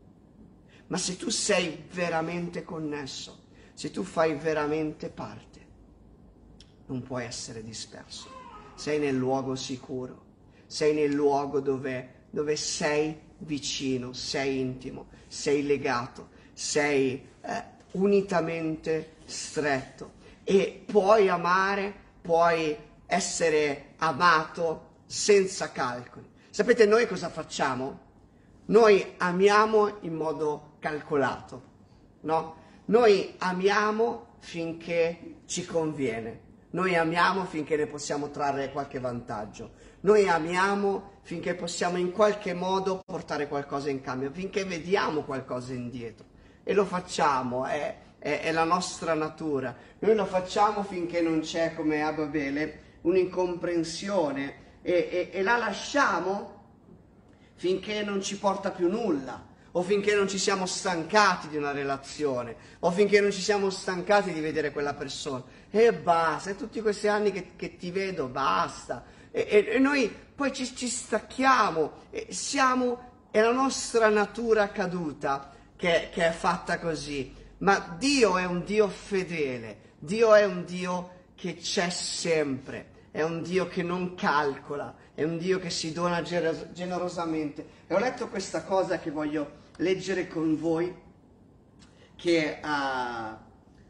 Ma 0.86 0.96
se 0.98 1.16
tu 1.16 1.30
sei 1.30 1.84
veramente 1.92 2.62
connesso, 2.62 3.42
se 3.74 3.90
tu 3.90 4.02
fai 4.02 4.34
veramente 4.34 5.08
parte, 5.08 5.66
non 6.86 7.02
puoi 7.02 7.24
essere 7.24 7.62
disperso. 7.62 8.28
Sei 8.74 8.98
nel 8.98 9.16
luogo 9.16 9.56
sicuro, 9.56 10.22
sei 10.66 10.94
nel 10.94 11.12
luogo 11.12 11.60
dove, 11.60 12.26
dove 12.30 12.56
sei 12.56 13.18
vicino, 13.38 14.12
sei 14.12 14.60
intimo, 14.60 15.08
sei 15.26 15.64
legato, 15.64 16.28
sei 16.52 17.26
eh, 17.40 17.64
unitamente 17.92 19.16
stretto 19.24 20.12
e 20.44 20.84
puoi 20.84 21.28
amare, 21.28 21.92
puoi 22.20 22.76
essere 23.06 23.94
amato 23.96 24.92
senza 25.06 25.72
calcoli. 25.72 26.32
Sapete 26.54 26.86
noi 26.86 27.08
cosa 27.08 27.30
facciamo? 27.30 27.98
Noi 28.66 29.14
amiamo 29.16 29.96
in 30.02 30.14
modo 30.14 30.76
calcolato, 30.78 31.62
no? 32.20 32.54
Noi 32.84 33.34
amiamo 33.38 34.36
finché 34.38 35.38
ci 35.46 35.64
conviene, 35.64 36.40
noi 36.70 36.94
amiamo 36.94 37.44
finché 37.44 37.74
ne 37.76 37.86
possiamo 37.86 38.30
trarre 38.30 38.70
qualche 38.70 39.00
vantaggio, 39.00 39.72
noi 40.02 40.28
amiamo 40.28 41.18
finché 41.22 41.56
possiamo 41.56 41.96
in 41.96 42.12
qualche 42.12 42.54
modo 42.54 43.02
portare 43.04 43.48
qualcosa 43.48 43.90
in 43.90 44.00
cambio, 44.00 44.30
finché 44.30 44.64
vediamo 44.64 45.22
qualcosa 45.22 45.72
indietro. 45.72 46.24
E 46.62 46.72
lo 46.72 46.84
facciamo, 46.84 47.64
è, 47.66 47.96
è, 48.20 48.42
è 48.42 48.52
la 48.52 48.62
nostra 48.62 49.14
natura. 49.14 49.74
Noi 49.98 50.14
lo 50.14 50.24
facciamo 50.24 50.84
finché 50.84 51.20
non 51.20 51.40
c'è, 51.40 51.74
come 51.74 52.04
a 52.04 52.12
Babele, 52.12 52.82
un'incomprensione 53.00 54.62
e, 54.86 54.92
e, 54.92 55.30
e 55.32 55.42
la 55.42 55.56
lasciamo 55.56 56.62
finché 57.54 58.02
non 58.02 58.22
ci 58.22 58.38
porta 58.38 58.70
più 58.70 58.88
nulla 58.90 59.52
o 59.76 59.82
finché 59.82 60.14
non 60.14 60.28
ci 60.28 60.38
siamo 60.38 60.66
stancati 60.66 61.48
di 61.48 61.56
una 61.56 61.72
relazione, 61.72 62.54
o 62.80 62.92
finché 62.92 63.20
non 63.20 63.32
ci 63.32 63.40
siamo 63.40 63.70
stancati 63.70 64.32
di 64.32 64.38
vedere 64.38 64.70
quella 64.70 64.94
persona. 64.94 65.42
E 65.68 65.92
basta, 65.92 66.50
è 66.50 66.56
tutti 66.56 66.80
questi 66.80 67.08
anni 67.08 67.32
che, 67.32 67.50
che 67.56 67.76
ti 67.76 67.90
vedo, 67.90 68.28
basta. 68.28 69.04
E, 69.32 69.44
e, 69.50 69.66
e 69.72 69.78
noi 69.80 70.08
poi 70.08 70.52
ci, 70.52 70.76
ci 70.76 70.86
stacchiamo, 70.86 71.92
siamo, 72.28 73.26
è 73.32 73.40
la 73.40 73.50
nostra 73.50 74.08
natura 74.10 74.70
caduta 74.70 75.50
che, 75.74 76.08
che 76.12 76.28
è 76.28 76.30
fatta 76.30 76.78
così. 76.78 77.34
Ma 77.58 77.96
Dio 77.98 78.38
è 78.38 78.44
un 78.44 78.62
Dio 78.62 78.86
fedele, 78.88 79.94
Dio 79.98 80.34
è 80.34 80.44
un 80.44 80.64
Dio 80.64 81.10
che 81.34 81.56
c'è 81.56 81.90
sempre, 81.90 82.90
è 83.14 83.22
un 83.22 83.42
Dio 83.42 83.68
che 83.68 83.84
non 83.84 84.16
calcola, 84.16 84.92
è 85.14 85.22
un 85.22 85.38
Dio 85.38 85.60
che 85.60 85.70
si 85.70 85.92
dona 85.92 86.20
generosamente. 86.20 87.64
E 87.86 87.94
ho 87.94 88.00
letto 88.00 88.26
questa 88.26 88.64
cosa 88.64 88.98
che 88.98 89.12
voglio 89.12 89.52
leggere 89.76 90.26
con 90.26 90.58
voi, 90.58 90.92
che 92.16 92.58
uh, 92.60 93.36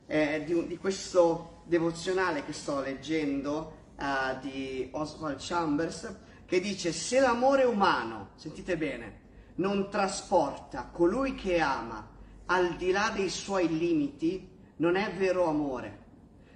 è 0.05 0.43
di, 0.45 0.67
di, 0.67 0.77
questo 0.77 1.63
devozionale 1.65 2.45
che 2.45 2.53
sto 2.53 2.83
leggendo 2.83 3.93
uh, 3.97 4.39
di 4.43 4.91
Oswald 4.93 5.39
Chambers, 5.41 6.15
che 6.45 6.61
dice 6.61 6.93
se 6.93 7.19
l'amore 7.19 7.65
umano, 7.65 8.33
sentite 8.35 8.77
bene, 8.77 9.21
non 9.55 9.89
trasporta 9.89 10.91
colui 10.93 11.35
che 11.35 11.61
ama 11.61 12.11
al 12.45 12.77
di 12.77 12.91
là 12.91 13.09
dei 13.09 13.31
suoi 13.31 13.75
limiti, 13.75 14.51
non 14.77 14.97
è 14.97 15.11
vero 15.15 15.49
amore. 15.49 16.03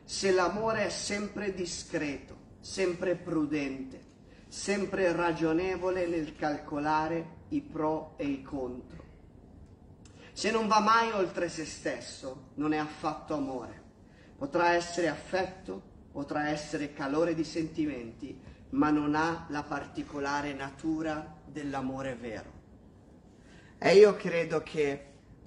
Se 0.05 0.31
l'amore 0.33 0.85
è 0.85 0.91
sempre 0.91 1.55
discreto, 1.55 2.38
sempre 2.61 3.15
prudente, 3.17 4.07
sempre 4.49 5.13
ragionevole 5.13 6.07
nel 6.07 6.35
calcolare 6.37 7.37
i 7.49 7.61
pro 7.61 8.15
e 8.17 8.27
i 8.27 8.43
contro. 8.43 9.05
Se 10.33 10.51
non 10.51 10.69
va 10.69 10.81
mai 10.81 11.11
oltre 11.11 11.49
se 11.49 11.65
stesso, 11.65 12.51
non 12.55 12.73
è 12.73 12.77
affatto 12.77 13.35
amore. 13.35 13.83
Potrà 14.37 14.73
essere 14.75 15.09
affetto, 15.09 15.83
potrà 16.13 16.49
essere 16.49 16.93
calore 16.93 17.35
di 17.35 17.45
sentimenti, 17.45 18.41
ma 18.71 18.91
non 18.91 19.15
ha 19.15 19.47
la 19.49 19.63
particolare 19.63 20.53
natura 20.53 21.37
dell'amore 21.45 22.15
vero. 22.15 22.53
E 23.79 23.97
io 23.97 24.15
credo 24.15 24.63
che 24.63 25.07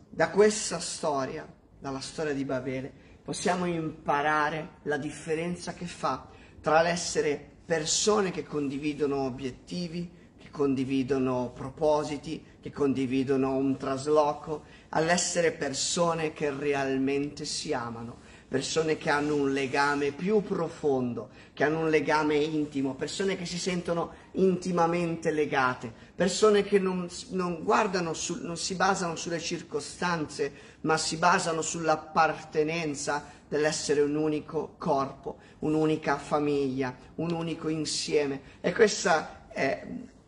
da 0.10 0.30
questa 0.30 0.80
storia, 0.80 1.48
dalla 1.80 2.00
storia 2.00 2.34
di 2.34 2.44
Babele, 2.44 2.92
possiamo 3.24 3.66
imparare 3.66 4.80
la 4.84 4.98
differenza 4.98 5.74
che 5.74 5.86
fa 5.86 6.28
tra 6.62 6.82
l'essere 6.82 7.50
persone 7.66 8.32
che 8.32 8.44
condividono 8.44 9.18
obiettivi, 9.18 10.10
che 10.38 10.50
condividono 10.52 11.52
propositi, 11.54 12.44
che 12.62 12.72
condividono 12.72 13.56
un 13.56 13.78
trasloco, 13.78 14.64
all'essere 14.90 15.52
persone 15.52 16.34
che 16.34 16.52
realmente 16.52 17.46
si 17.46 17.74
amano, 17.74 18.20
persone 18.52 18.98
che 18.98 19.10
hanno 19.10 19.36
un 19.36 19.54
legame 19.54 20.12
più 20.12 20.44
profondo, 20.44 21.30
che 21.54 21.64
hanno 21.64 21.80
un 21.80 21.90
legame 21.90 22.36
intimo, 22.36 22.96
persone 22.96 23.38
che 23.38 23.46
si 23.46 23.58
sentono 23.58 24.12
intimamente 24.34 25.32
legate, 25.32 25.90
persone 26.14 26.62
che 26.62 26.78
non, 26.78 27.08
non 27.30 27.64
guardano, 27.64 28.14
su, 28.14 28.40
non 28.42 28.58
si 28.58 28.76
basano 28.76 29.16
sulle 29.16 29.40
circostanze, 29.40 30.52
ma 30.82 30.98
si 30.98 31.16
basano 31.16 31.62
sull'appartenenza 31.62 33.24
dell'essere 33.48 34.02
un 34.02 34.16
unico 34.16 34.76
corpo, 34.78 35.38
un'unica 35.60 36.18
famiglia, 36.18 36.94
un 37.16 37.32
unico 37.32 37.70
insieme. 37.70 38.42
E 38.60 38.74
questa 38.74 39.48
è 39.48 39.82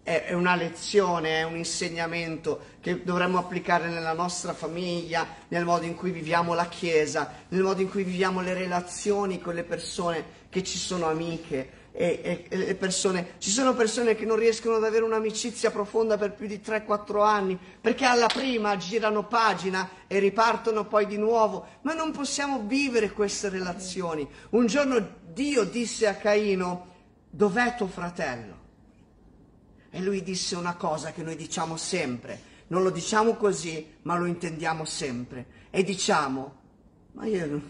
è 0.04 0.34
una 0.34 0.56
lezione, 0.56 1.40
è 1.40 1.44
un 1.44 1.56
insegnamento 1.56 2.72
che 2.82 3.04
dovremmo 3.04 3.38
applicare 3.38 3.88
nella 3.88 4.12
nostra 4.12 4.54
famiglia, 4.54 5.26
nel 5.48 5.64
modo 5.64 5.86
in 5.86 5.96
cui 5.96 6.12
viviamo 6.12 6.54
la 6.54 6.68
Chiesa, 6.68 7.32
nel 7.48 7.62
modo 7.62 7.82
in 7.82 7.90
cui 7.90 8.04
viviamo 8.04 8.42
le 8.42 8.54
relazioni 8.54 9.40
con 9.40 9.54
le 9.54 9.64
persone 9.64 10.42
che 10.50 10.62
ci 10.62 10.78
sono 10.78 11.08
amiche. 11.08 11.82
E, 11.96 12.48
e, 12.50 12.70
e 12.70 12.74
persone, 12.74 13.36
ci 13.38 13.52
sono 13.52 13.76
persone 13.76 14.16
che 14.16 14.26
non 14.26 14.36
riescono 14.36 14.78
ad 14.78 14.84
avere 14.84 15.04
un'amicizia 15.04 15.70
profonda 15.70 16.18
per 16.18 16.34
più 16.34 16.48
di 16.48 16.60
3-4 16.60 17.24
anni 17.24 17.56
perché 17.80 18.04
alla 18.04 18.26
prima 18.26 18.76
girano 18.78 19.28
pagina 19.28 19.88
e 20.08 20.18
ripartono 20.18 20.88
poi 20.88 21.06
di 21.06 21.18
nuovo, 21.18 21.68
ma 21.82 21.94
non 21.94 22.12
possiamo 22.12 22.64
vivere 22.66 23.12
queste 23.12 23.50
relazioni. 23.50 24.28
Un 24.50 24.66
giorno 24.66 25.08
Dio 25.32 25.66
disse 25.66 26.08
a 26.08 26.16
Caino, 26.16 26.88
dov'è 27.30 27.76
tuo 27.76 27.86
fratello? 27.86 28.63
E 29.96 30.02
lui 30.02 30.24
disse 30.24 30.56
una 30.56 30.74
cosa 30.76 31.12
che 31.12 31.22
noi 31.22 31.36
diciamo 31.36 31.78
sempre, 31.78 32.42
non 32.70 32.82
lo 32.82 32.90
diciamo 32.90 33.36
così, 33.36 33.94
ma 34.02 34.18
lo 34.18 34.26
intendiamo 34.26 34.86
sempre. 34.86 35.46
E 35.70 35.84
diciamo, 35.84 36.56
ma 37.12 37.28
io, 37.28 37.62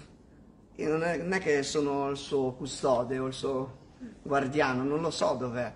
io 0.74 0.90
non, 0.90 1.04
è, 1.04 1.18
non, 1.18 1.34
è, 1.34 1.40
che 1.40 1.64
sono 1.64 2.10
il 2.10 2.16
suo 2.16 2.54
custode 2.54 3.20
o 3.20 3.28
il 3.28 3.34
suo 3.34 3.78
guardiano, 4.22 4.84
non 4.84 5.02
lo 5.02 5.12
so 5.12 5.36
dov'è. 5.38 5.74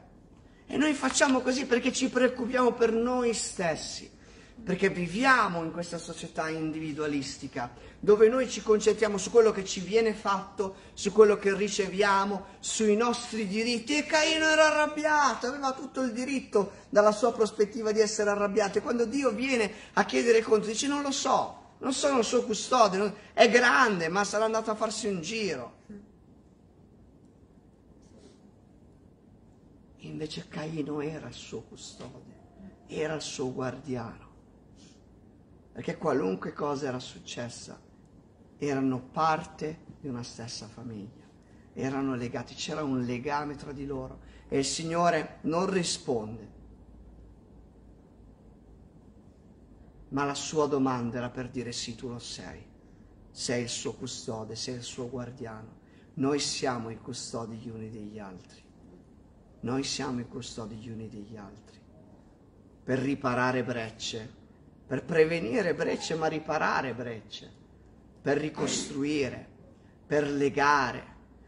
E 0.65 0.77
noi 0.77 0.93
facciamo 0.93 1.41
così 1.41 1.65
perché 1.65 1.91
ci 1.91 2.07
preoccupiamo 2.07 2.71
per 2.71 2.93
noi 2.93 3.33
stessi 3.33 4.15
perché 4.63 4.89
viviamo 4.89 5.63
in 5.63 5.71
questa 5.71 5.97
società 5.97 6.49
individualistica, 6.49 7.71
dove 7.99 8.29
noi 8.29 8.47
ci 8.49 8.61
concentriamo 8.61 9.17
su 9.17 9.31
quello 9.31 9.51
che 9.51 9.65
ci 9.65 9.79
viene 9.79 10.13
fatto, 10.13 10.75
su 10.93 11.11
quello 11.11 11.37
che 11.37 11.55
riceviamo, 11.55 12.45
sui 12.59 12.95
nostri 12.95 13.47
diritti. 13.47 13.97
E 13.97 14.05
Caino 14.05 14.45
era 14.45 14.67
arrabbiato, 14.67 15.47
aveva 15.47 15.73
tutto 15.73 16.01
il 16.01 16.11
diritto 16.11 16.73
dalla 16.89 17.11
sua 17.11 17.33
prospettiva 17.33 17.91
di 17.91 17.99
essere 17.99 18.29
arrabbiato. 18.29 18.77
E 18.77 18.81
quando 18.81 19.05
Dio 19.05 19.31
viene 19.31 19.71
a 19.93 20.05
chiedere 20.05 20.41
conto, 20.41 20.67
dice 20.67 20.87
non 20.87 21.01
lo 21.01 21.11
so, 21.11 21.75
non 21.79 21.93
sono 21.93 22.19
il 22.19 22.25
suo 22.25 22.43
custode, 22.43 23.13
è 23.33 23.49
grande, 23.49 24.09
ma 24.09 24.23
sarà 24.23 24.45
andato 24.45 24.71
a 24.71 24.75
farsi 24.75 25.07
un 25.07 25.21
giro. 25.21 25.75
Invece 30.01 30.45
Caino 30.47 31.01
era 31.01 31.27
il 31.27 31.33
suo 31.33 31.61
custode, 31.61 32.35
era 32.87 33.15
il 33.15 33.21
suo 33.21 33.51
guardiano 33.51 34.27
perché 35.77 35.95
qualunque 35.95 36.53
cosa 36.53 36.87
era 36.87 36.97
successa, 36.97 37.79
erano 38.57 38.99
parte 38.99 39.79
di 39.99 40.07
una 40.07 40.23
stessa 40.23 40.67
famiglia, 40.67 41.25
erano 41.73 42.15
legati, 42.15 42.55
c'era 42.55 42.83
un 42.83 43.03
legame 43.03 43.55
tra 43.55 43.71
di 43.71 43.85
loro 43.85 44.19
e 44.47 44.59
il 44.59 44.65
Signore 44.65 45.39
non 45.41 45.69
risponde. 45.69 46.55
Ma 50.09 50.23
la 50.23 50.33
sua 50.33 50.67
domanda 50.67 51.17
era 51.17 51.29
per 51.29 51.49
dire 51.49 51.71
sì, 51.71 51.95
tu 51.95 52.07
lo 52.07 52.19
sei, 52.19 52.65
sei 53.29 53.63
il 53.63 53.69
suo 53.69 53.93
custode, 53.93 54.55
sei 54.55 54.75
il 54.75 54.83
suo 54.83 55.09
guardiano. 55.09 55.85
Noi 56.15 56.39
siamo 56.39 56.89
i 56.89 56.97
custodi 56.97 57.57
gli 57.57 57.69
uni 57.69 57.89
degli 57.89 58.17
altri. 58.17 58.63
Noi 59.59 59.83
siamo 59.83 60.21
i 60.21 60.27
custodi 60.27 60.75
gli 60.75 60.89
uni 60.89 61.09
degli 61.09 61.35
altri. 61.35 61.77
Per 62.83 62.99
riparare 62.99 63.63
brecce 63.63 64.45
per 64.87 65.03
prevenire 65.03 65.75
brecce 65.75 66.15
ma 66.15 66.27
riparare 66.27 66.93
brecce, 66.93 67.51
per 68.27 68.39
ricostruire, 68.39 69.47
per 70.05 70.29
legare, 70.29 71.01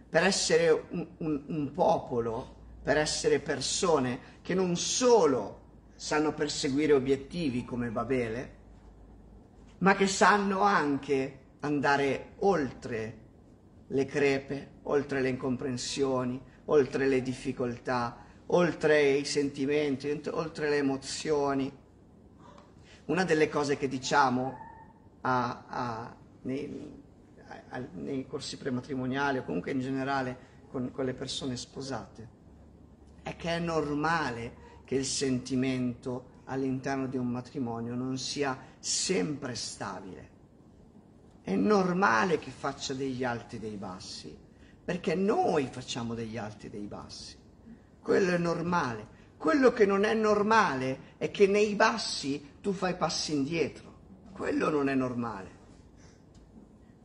per 0.08 0.24
essere 0.24 0.86
un, 0.92 1.08
un, 1.18 1.44
un 1.48 1.74
popolo, 1.74 2.56
per 2.82 2.96
essere 2.96 3.42
persone 3.42 4.38
che 4.42 4.54
non 4.54 4.78
solo 4.78 5.60
sanno 5.96 6.34
perseguire 6.34 6.94
obiettivi 6.94 7.66
come 7.66 7.90
Babele, 7.90 8.56
ma 9.80 9.94
che 9.94 10.08
sanno 10.08 10.62
anche 10.62 11.40
andare 11.60 12.36
oltre 12.38 13.18
le 13.88 14.06
crepe, 14.06 14.76
oltre 14.84 15.20
le 15.20 15.28
incomprensioni, 15.28 16.42
oltre 16.68 17.08
le 17.08 17.22
difficoltà, 17.22 18.26
oltre 18.46 19.02
i 19.02 19.26
sentimenti, 19.26 20.18
oltre 20.32 20.70
le 20.70 20.78
emozioni. 20.78 21.70
Una 23.08 23.26
delle 23.26 23.50
cose 23.50 23.76
che 23.76 23.90
diciamo 23.90 24.58
a, 25.20 25.66
a, 25.68 26.18
nei, 26.50 27.04
nei, 27.94 28.28
corsi 28.28 28.58
prematrimoniali 28.58 29.38
o 29.38 29.44
comunque 29.44 29.72
in 29.72 29.80
generale 29.80 30.38
con, 30.70 30.92
con 30.92 31.06
le 31.06 31.14
persone 31.14 31.56
sposate 31.56 32.38
è 33.22 33.36
che 33.36 33.50
è 33.50 33.60
normale 33.60 34.68
che 34.86 34.96
il 34.96 35.06
sentimento 35.06 36.38
all'interno 36.46 37.06
di 37.06 37.18
un 37.18 37.28
matrimonio 37.28 37.94
non 37.94 38.18
sia 38.18 38.58
sempre 38.80 39.54
stabile. 39.54 40.38
È 41.42 41.54
normale 41.56 42.40
che 42.40 42.50
faccia 42.50 42.94
degli 42.94 43.24
alti 43.24 43.58
e 43.58 43.60
dei 43.60 43.76
bassi, 43.76 44.36
perché 44.84 45.14
noi 45.14 45.68
facciamo 45.68 46.16
degli 46.16 46.38
alti 46.38 46.68
e 46.68 46.70
dei 46.70 46.88
bassi. 46.88 47.38
Quello 48.02 48.32
è 48.32 48.38
normale. 48.38 49.18
Quello 49.38 49.72
che 49.72 49.86
non 49.86 50.04
è 50.04 50.14
normale 50.16 51.16
è 51.18 51.30
che 51.30 51.46
nei 51.46 51.76
bassi 51.76 52.58
tu 52.62 52.74
fai 52.74 52.96
passi 52.96 53.34
indietro. 53.34 53.98
Quello 54.32 54.70
non 54.70 54.90
è 54.90 54.96
normale. 54.96 55.58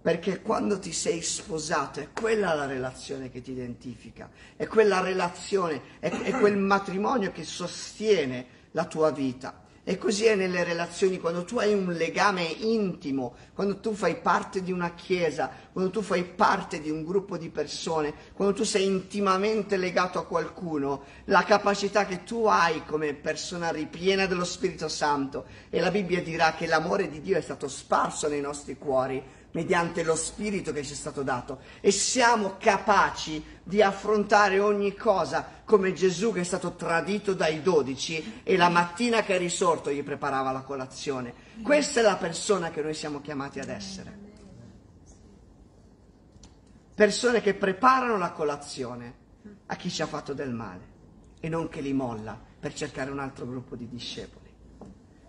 Perché 0.05 0.43
quando 0.43 0.79
ti 0.79 0.93
sei 0.93 1.23
sposato 1.23 1.99
è 1.99 2.09
quella 2.13 2.53
la 2.53 2.67
relazione 2.67 3.31
che 3.31 3.41
ti 3.41 3.53
identifica, 3.53 4.29
è 4.55 4.67
quella 4.67 5.01
relazione, 5.01 5.81
è, 5.99 6.11
è 6.11 6.33
quel 6.33 6.59
matrimonio 6.59 7.33
che 7.33 7.43
sostiene 7.43 8.47
la 8.73 8.85
tua 8.85 9.11
vita. 9.13 9.63
E 9.83 9.97
così 9.97 10.27
è 10.27 10.35
nelle 10.35 10.63
relazioni, 10.63 11.19
quando 11.19 11.45
tu 11.45 11.57
hai 11.57 11.73
un 11.73 11.91
legame 11.93 12.43
intimo, 12.43 13.35
quando 13.55 13.81
tu 13.81 13.95
fai 13.95 14.17
parte 14.17 14.63
di 14.63 14.73
una 14.73 14.93
chiesa, 14.93 15.51
quando 15.73 15.91
tu 15.91 16.03
fai 16.03 16.25
parte 16.25 16.83
di 16.83 16.91
un 16.91 17.03
gruppo 17.03 17.39
di 17.39 17.49
persone, 17.49 18.13
quando 18.35 18.53
tu 18.53 18.63
sei 18.63 18.85
intimamente 18.85 19.79
legato 19.79 20.19
a 20.19 20.27
qualcuno, 20.27 21.05
la 21.25 21.45
capacità 21.45 22.05
che 22.05 22.25
tu 22.25 22.45
hai 22.45 22.85
come 22.85 23.15
persona 23.15 23.71
ripiena 23.71 24.27
dello 24.27 24.45
Spirito 24.45 24.89
Santo, 24.89 25.47
e 25.71 25.81
la 25.81 25.91
Bibbia 25.91 26.23
dirà 26.23 26.53
che 26.53 26.67
l'amore 26.67 27.09
di 27.09 27.23
Dio 27.23 27.39
è 27.39 27.43
stato 27.43 27.69
sparso 27.69 28.29
nei 28.29 28.43
nostri 28.43 28.77
cuori, 28.77 29.23
mediante 29.55 30.03
lo 30.03 30.17
Spirito 30.17 30.73
che 30.73 30.83
ci 30.83 30.93
è 30.93 30.97
stato 30.97 31.23
dato 31.23 31.61
e 31.81 31.91
siamo 31.91 32.57
capaci 32.59 33.43
di 33.63 33.83
affrontare 33.83 34.59
ogni 34.59 34.95
cosa 34.95 35.63
come 35.65 35.93
Gesù 35.93 36.33
che 36.33 36.41
è 36.41 36.45
stato 36.45 36.75
tradito 36.75 37.35
dai 37.35 37.63
dodici 37.63 38.41
e 38.43 38.57
la 38.57 38.69
mattina 38.69 39.23
che 39.23 39.37
è 39.37 39.39
risorto 39.39 39.91
gli 39.91 40.03
preparava 40.03 40.51
la 40.51 40.63
colazione. 40.63 41.33
Questa 41.63 42.01
è 42.01 42.03
la 42.03 42.17
persona 42.17 42.71
che 42.71 42.83
noi 42.83 42.95
siamo 42.95 43.21
chiamati 43.21 43.61
ad 43.61 43.69
essere. 43.69 44.23
Persone 46.95 47.41
che 47.41 47.55
preparano 47.55 48.19
la 48.19 48.33
colazione 48.33 49.23
a 49.67 49.77
chi 49.77 49.89
ci 49.89 50.03
ha 50.03 50.07
fatto 50.07 50.35
del 50.35 50.53
male 50.53 50.93
e 51.39 51.49
non 51.49 51.69
che 51.69 51.81
li 51.81 51.93
molla 51.93 52.39
per 52.59 52.75
cercare 52.75 53.11
un 53.11 53.21
altro 53.21 53.47
gruppo 53.47 53.77
di 53.77 53.89
discepoli. 53.89 54.53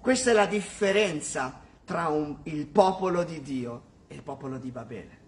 Questa 0.02 0.32
è 0.32 0.34
la 0.34 0.45
differenza 0.47 1.62
tra 1.84 2.08
un, 2.08 2.38
il 2.43 2.66
popolo 2.66 3.24
di 3.24 3.41
Dio 3.41 3.93
il 4.08 4.22
popolo 4.22 4.58
di 4.58 4.72
Babele, 4.72 5.20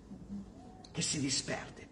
che 0.91 1.01
si 1.01 1.19
disperde. 1.19 1.89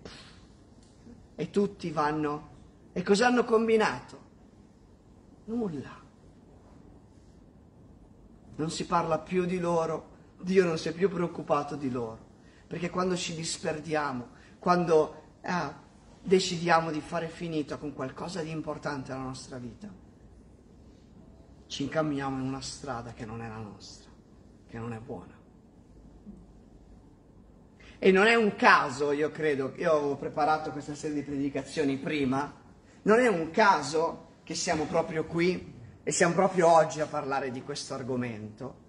E 1.35 1.49
tutti 1.49 1.91
vanno... 1.91 2.53
E 2.93 3.03
cosa 3.03 3.27
hanno 3.27 3.43
combinato? 3.43 4.23
Nulla. 5.45 6.03
Non 8.55 8.71
si 8.71 8.85
parla 8.85 9.19
più 9.19 9.45
di 9.45 9.59
loro, 9.59 10.13
Dio 10.39 10.63
non 10.63 10.77
si 10.77 10.87
è 10.89 10.93
più 10.93 11.09
preoccupato 11.09 11.75
di 11.75 11.89
loro, 11.89 12.19
perché 12.67 12.89
quando 12.89 13.15
ci 13.17 13.35
disperdiamo, 13.35 14.27
quando 14.59 15.23
ah, 15.41 15.73
decidiamo 16.21 16.91
di 16.91 17.01
fare 17.01 17.27
finita 17.27 17.77
con 17.77 17.93
qualcosa 17.93 18.41
di 18.41 18.49
importante 18.49 19.11
nella 19.11 19.25
nostra 19.25 19.57
vita, 19.57 19.91
ci 21.67 21.83
incamminiamo 21.83 22.39
in 22.39 22.47
una 22.47 22.61
strada 22.61 23.13
che 23.13 23.25
non 23.25 23.41
è 23.41 23.47
la 23.47 23.57
nostra, 23.57 24.09
che 24.67 24.77
non 24.77 24.93
è 24.93 24.99
buona. 24.99 25.34
E 27.97 28.11
non 28.11 28.27
è 28.27 28.35
un 28.35 28.55
caso, 28.55 29.11
io 29.11 29.31
credo, 29.31 29.73
io 29.77 29.91
avevo 29.91 30.15
preparato 30.15 30.71
questa 30.71 30.95
serie 30.95 31.15
di 31.15 31.23
predicazioni 31.23 31.97
prima, 31.97 32.53
non 33.03 33.19
è 33.19 33.27
un 33.27 33.51
caso 33.51 34.33
che 34.43 34.55
siamo 34.55 34.85
proprio 34.85 35.25
qui 35.25 35.73
e 36.03 36.11
siamo 36.11 36.33
proprio 36.33 36.71
oggi 36.71 37.01
a 37.01 37.05
parlare 37.05 37.51
di 37.51 37.61
questo 37.63 37.93
argomento. 37.93 38.83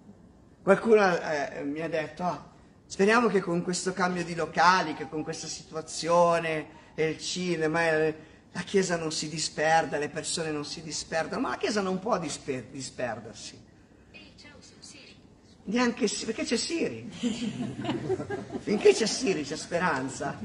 Qualcuno 0.61 1.17
eh, 1.17 1.63
mi 1.63 1.81
ha 1.81 1.89
detto, 1.89 2.23
ah, 2.23 2.51
speriamo 2.85 3.27
che 3.27 3.39
con 3.39 3.63
questo 3.63 3.93
cambio 3.93 4.23
di 4.23 4.35
locali, 4.35 4.93
che 4.93 5.07
con 5.07 5.23
questa 5.23 5.47
situazione, 5.47 6.75
e 6.93 7.09
il 7.09 7.19
cinema, 7.19 7.83
e 7.83 8.15
la 8.51 8.61
Chiesa 8.61 8.97
non 8.97 9.11
si 9.11 9.29
disperda, 9.29 9.97
le 9.97 10.09
persone 10.09 10.51
non 10.51 10.65
si 10.65 10.81
disperdano, 10.81 11.41
ma 11.41 11.49
la 11.49 11.57
Chiesa 11.57 11.81
non 11.81 11.99
può 11.99 12.17
disper- 12.17 12.69
disperdersi. 12.71 13.65
Neanche 15.69 16.07
perché 16.25 16.45
c'è 16.45 16.55
Siri. 16.55 17.09
Finché 18.59 18.93
c'è 18.93 19.05
Siri 19.05 19.43
c'è 19.43 19.57
speranza. 19.57 20.39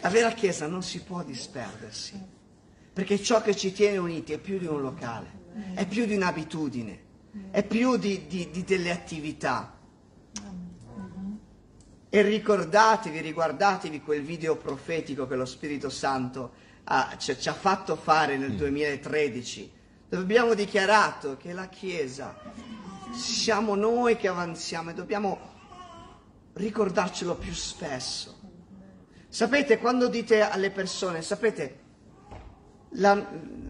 La 0.00 0.08
vera 0.08 0.32
Chiesa 0.32 0.66
non 0.66 0.82
si 0.82 1.02
può 1.02 1.22
disperdersi, 1.22 2.20
perché 2.92 3.22
ciò 3.22 3.40
che 3.40 3.54
ci 3.54 3.72
tiene 3.72 3.98
uniti 3.98 4.32
è 4.32 4.38
più 4.38 4.58
di 4.58 4.66
un 4.66 4.80
locale, 4.80 5.30
è 5.74 5.86
più 5.86 6.06
di 6.06 6.16
un'abitudine, 6.16 7.02
è 7.50 7.62
più 7.62 7.96
di, 7.96 8.26
di, 8.26 8.50
di 8.50 8.64
delle 8.64 8.90
attività. 8.90 9.78
E 12.08 12.22
ricordatevi, 12.22 13.20
riguardatevi 13.20 14.00
quel 14.00 14.22
video 14.22 14.56
profetico 14.56 15.28
che 15.28 15.36
lo 15.36 15.44
Spirito 15.44 15.88
Santo 15.88 16.52
ha, 16.84 17.14
ci, 17.16 17.38
ci 17.38 17.48
ha 17.48 17.54
fatto 17.54 17.94
fare 17.94 18.36
nel 18.36 18.56
2013 18.56 19.70
dove 19.70 19.79
abbiamo 20.10 20.54
dichiarato 20.54 21.36
che 21.36 21.52
la 21.52 21.68
Chiesa 21.68 22.36
siamo 23.12 23.74
noi 23.74 24.16
che 24.16 24.28
avanziamo 24.28 24.90
e 24.90 24.94
dobbiamo 24.94 25.38
ricordarcelo 26.54 27.36
più 27.36 27.52
spesso. 27.52 28.38
Sapete, 29.28 29.78
quando 29.78 30.08
dite 30.08 30.40
alle 30.40 30.70
persone, 30.70 31.22
sapete, 31.22 31.78
la, 32.94 33.24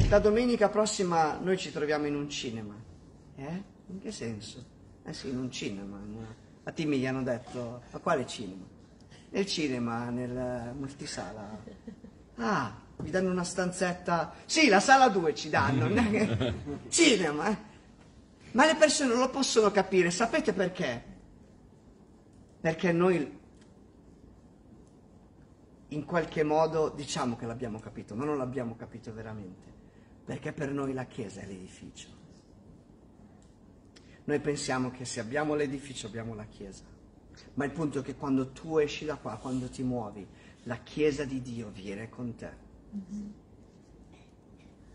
la 0.08 0.18
domenica 0.18 0.70
prossima 0.70 1.38
noi 1.38 1.58
ci 1.58 1.70
troviamo 1.70 2.06
in 2.06 2.14
un 2.14 2.28
cinema. 2.30 2.74
Eh? 3.36 3.62
In 3.88 4.00
che 4.00 4.10
senso? 4.10 4.64
Eh 5.04 5.12
sì, 5.12 5.28
in 5.28 5.38
un 5.38 5.50
cinema. 5.50 6.00
A 6.64 6.72
Timmy 6.72 6.98
gli 6.98 7.06
hanno 7.06 7.22
detto, 7.22 7.82
ma 7.90 7.98
quale 7.98 8.26
cinema? 8.26 8.64
Nel 9.30 9.46
cinema, 9.46 10.08
nel 10.08 10.74
multisala. 10.74 11.62
Ah, 12.36 12.79
mi 13.00 13.10
danno 13.10 13.30
una 13.30 13.44
stanzetta. 13.44 14.32
Sì, 14.46 14.68
la 14.68 14.80
sala 14.80 15.08
2 15.08 15.34
ci 15.34 15.48
danno. 15.48 15.88
Cinema. 16.88 17.50
eh. 17.50 17.56
Ma 18.52 18.66
le 18.66 18.74
persone 18.76 19.10
non 19.10 19.18
lo 19.20 19.30
possono 19.30 19.70
capire. 19.70 20.10
Sapete 20.10 20.52
perché? 20.52 21.04
Perché 22.60 22.92
noi 22.92 23.38
in 25.88 26.04
qualche 26.04 26.42
modo 26.42 26.88
diciamo 26.88 27.36
che 27.36 27.46
l'abbiamo 27.46 27.78
capito, 27.78 28.14
ma 28.14 28.24
non 28.24 28.36
l'abbiamo 28.36 28.76
capito 28.76 29.12
veramente. 29.12 29.68
Perché 30.24 30.52
per 30.52 30.70
noi 30.70 30.92
la 30.92 31.04
Chiesa 31.04 31.40
è 31.40 31.46
l'edificio. 31.46 32.08
Noi 34.24 34.38
pensiamo 34.40 34.90
che 34.90 35.04
se 35.04 35.20
abbiamo 35.20 35.54
l'edificio 35.54 36.06
abbiamo 36.06 36.34
la 36.34 36.44
Chiesa. 36.44 36.84
Ma 37.54 37.64
il 37.64 37.70
punto 37.72 38.00
è 38.00 38.02
che 38.02 38.14
quando 38.14 38.50
tu 38.50 38.78
esci 38.78 39.04
da 39.04 39.16
qua, 39.16 39.36
quando 39.38 39.68
ti 39.68 39.82
muovi, 39.82 40.26
la 40.64 40.76
Chiesa 40.76 41.24
di 41.24 41.40
Dio 41.40 41.70
viene 41.70 42.08
con 42.08 42.34
te. 42.34 42.68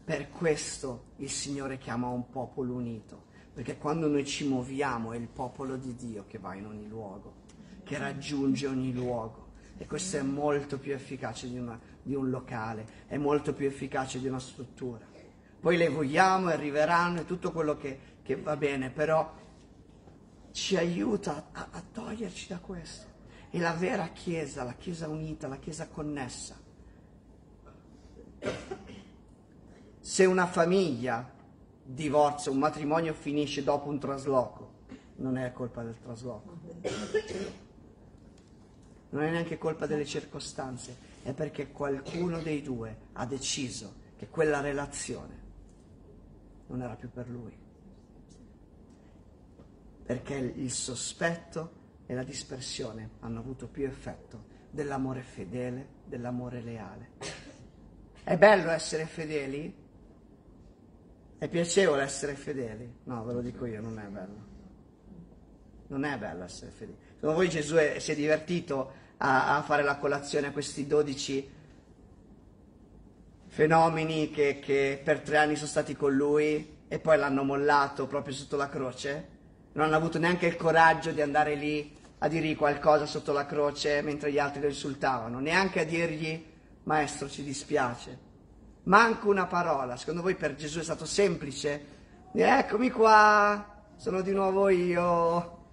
Per 0.04 0.30
questo 0.30 1.06
il 1.18 1.30
Signore 1.30 1.78
chiama 1.78 2.08
un 2.08 2.30
popolo 2.30 2.74
unito, 2.74 3.26
perché 3.54 3.78
quando 3.78 4.08
noi 4.08 4.26
ci 4.26 4.48
muoviamo 4.48 5.14
è 5.14 5.18
il 5.18 5.28
popolo 5.28 5.78
di 5.78 5.96
Dio 5.96 6.26
che 6.28 6.38
va 6.38 6.56
in 6.56 6.66
ogni 6.66 6.88
luogo, 6.88 7.44
che 7.84 7.98
raggiunge 7.98 8.68
ogni 8.68 8.94
luogo. 8.94 9.44
E 9.78 9.86
questo 9.88 10.18
è 10.18 10.22
molto 10.22 10.78
più 10.78 10.94
efficace 10.94 11.50
di, 11.50 11.58
una, 11.58 11.80
di 12.02 12.16
un 12.16 12.30
locale, 12.30 12.86
è 13.08 13.18
molto 13.18 13.54
più 13.54 13.66
efficace 13.68 14.20
di 14.20 14.28
una 14.28 14.40
struttura. 14.40 15.06
Poi 15.60 15.78
le 15.78 15.90
vogliamo, 15.90 16.48
arriveranno 16.48 17.22
e 17.22 17.26
tutto 17.26 17.52
quello 17.52 17.76
che, 17.76 18.00
che 18.22 18.36
va 18.36 18.56
bene, 18.56 18.90
però 18.90 19.34
ci 20.52 20.78
aiuta 20.78 21.50
a, 21.52 21.68
a 21.72 21.84
toglierci 21.92 22.48
da 22.48 22.60
questo. 22.60 23.08
E 23.50 23.60
la 23.60 23.74
vera 23.74 24.08
Chiesa, 24.10 24.64
la 24.64 24.76
Chiesa 24.76 25.08
unita, 25.08 25.48
la 25.48 25.58
Chiesa 25.58 25.88
connessa, 25.88 26.58
se 30.00 30.26
una 30.26 30.46
famiglia 30.46 31.34
divorzia, 31.84 32.52
un 32.52 32.60
matrimonio 32.60 33.14
finisce 33.14 33.64
dopo 33.64 33.90
un 33.90 34.00
trasloco, 34.00 34.74
non 35.18 35.38
è 35.38 35.52
colpa 35.52 35.84
del 35.84 35.98
trasloco. 36.00 36.60
Non 39.10 39.24
è 39.24 39.32
neanche 39.32 39.58
colpa 39.58 39.86
delle 39.86 40.06
circostanze, 40.06 40.98
è 41.24 41.34
perché 41.34 41.72
qualcuno 41.72 42.40
dei 42.40 42.62
due 42.62 42.98
ha 43.14 43.26
deciso 43.26 44.04
che 44.18 44.28
quella 44.30 44.62
relazione 44.62 45.44
non 46.68 46.82
era 46.82 46.96
più 46.96 47.10
per 47.10 47.30
lui. 47.30 47.58
Perché 50.04 50.36
il 50.36 50.72
sospetto 50.72 51.84
e 52.06 52.14
la 52.14 52.24
dispersione 52.24 53.12
hanno 53.20 53.40
avuto 53.40 53.68
più 53.68 53.86
effetto 53.86 54.54
dell'amore 54.70 55.22
fedele, 55.22 55.88
dell'amore 56.06 56.62
leale. 56.62 57.35
È 58.26 58.38
bello 58.38 58.72
essere 58.72 59.06
fedeli? 59.06 59.72
È 61.38 61.48
piacevole 61.48 62.02
essere 62.02 62.34
fedeli? 62.34 62.92
No, 63.04 63.24
ve 63.24 63.34
lo 63.34 63.42
dico 63.42 63.68
io, 63.68 63.80
non 63.82 64.00
è 64.00 64.08
bello. 64.08 64.46
Non 65.90 66.06
è 66.06 66.18
bello 66.18 66.44
essere 66.44 66.72
fedeli. 66.72 66.98
Secondo 67.14 67.36
voi 67.36 67.50
Gesù 67.50 67.76
è, 67.76 68.00
si 68.00 68.14
è 68.14 68.16
divertito 68.16 68.92
a, 69.18 69.58
a, 69.58 69.62
fare 69.62 69.84
la 69.84 69.98
colazione 69.98 70.48
a 70.48 70.52
questi 70.52 70.88
dodici 70.88 71.48
fenomeni 73.46 74.32
che, 74.32 74.58
che 74.60 75.00
per 75.04 75.20
tre 75.20 75.38
anni 75.38 75.56
sono 75.56 75.68
stati 75.68 75.96
con 75.96 76.16
lui 76.16 76.78
e 76.88 76.98
poi 76.98 77.20
l'hanno 77.20 77.44
mollato 77.44 78.08
proprio 78.08 78.34
sotto 78.34 78.56
la 78.56 78.70
croce? 78.70 79.28
Non 79.74 79.86
hanno 79.86 79.98
avuto 79.98 80.18
neanche 80.18 80.48
il 80.48 80.56
coraggio 80.56 81.12
di 81.12 81.22
andare 81.22 81.54
lì 81.54 81.96
a 82.18 82.28
dirgli 82.28 82.56
qualcosa 82.56 83.06
sotto 83.06 83.34
la 83.34 83.46
croce 83.46 84.02
mentre 84.02 84.32
gli 84.32 84.40
altri 84.40 84.62
lo 84.62 84.68
insultavano, 84.68 85.40
neanche 85.40 85.82
a 85.82 85.86
dirgli 85.86 86.54
Maestro, 86.86 87.30
ci 87.30 87.44
dispiace. 87.44 88.18
Manco 88.84 89.30
una 89.30 89.48
parola. 89.48 89.98
Secondo 89.98 90.22
voi 90.22 90.36
per 90.36 90.56
Gesù 90.56 90.80
è 90.80 90.84
stato 90.84 91.06
semplice? 91.06 91.94
Eccomi 92.32 92.92
qua, 92.92 93.84
sono 93.96 94.22
di 94.22 94.32
nuovo 94.32 94.70
io. 94.70 95.64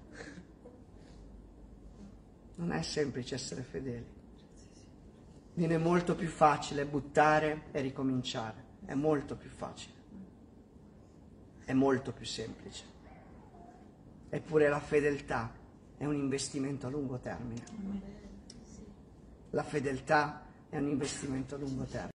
Non 2.57 2.73
è 2.73 2.83
semplice 2.83 3.35
essere 3.35 3.63
fedeli. 3.63 4.21
Viene 5.55 5.77
molto 5.77 6.15
più 6.15 6.29
facile 6.29 6.87
buttare 6.87 7.65
e 7.73 7.81
ricominciare. 7.83 8.65
È 8.87 8.95
molto 8.95 9.37
più 9.37 9.51
facile. 9.51 9.95
È 11.65 11.75
molto 11.75 12.13
più 12.13 12.25
semplice. 12.25 12.85
Eppure 14.31 14.69
la 14.71 14.81
fedeltà 14.81 15.53
è 15.99 16.07
un 16.07 16.15
investimento 16.15 16.87
a 16.87 16.91
lungo 16.91 17.19
termine. 17.19 17.63
La 19.51 19.63
fedeltà 19.63 20.47
è 20.73 20.79
un 20.79 20.89
investimento 20.89 21.55
a 21.55 21.59
lungo 21.59 21.85
termine. 21.85 22.12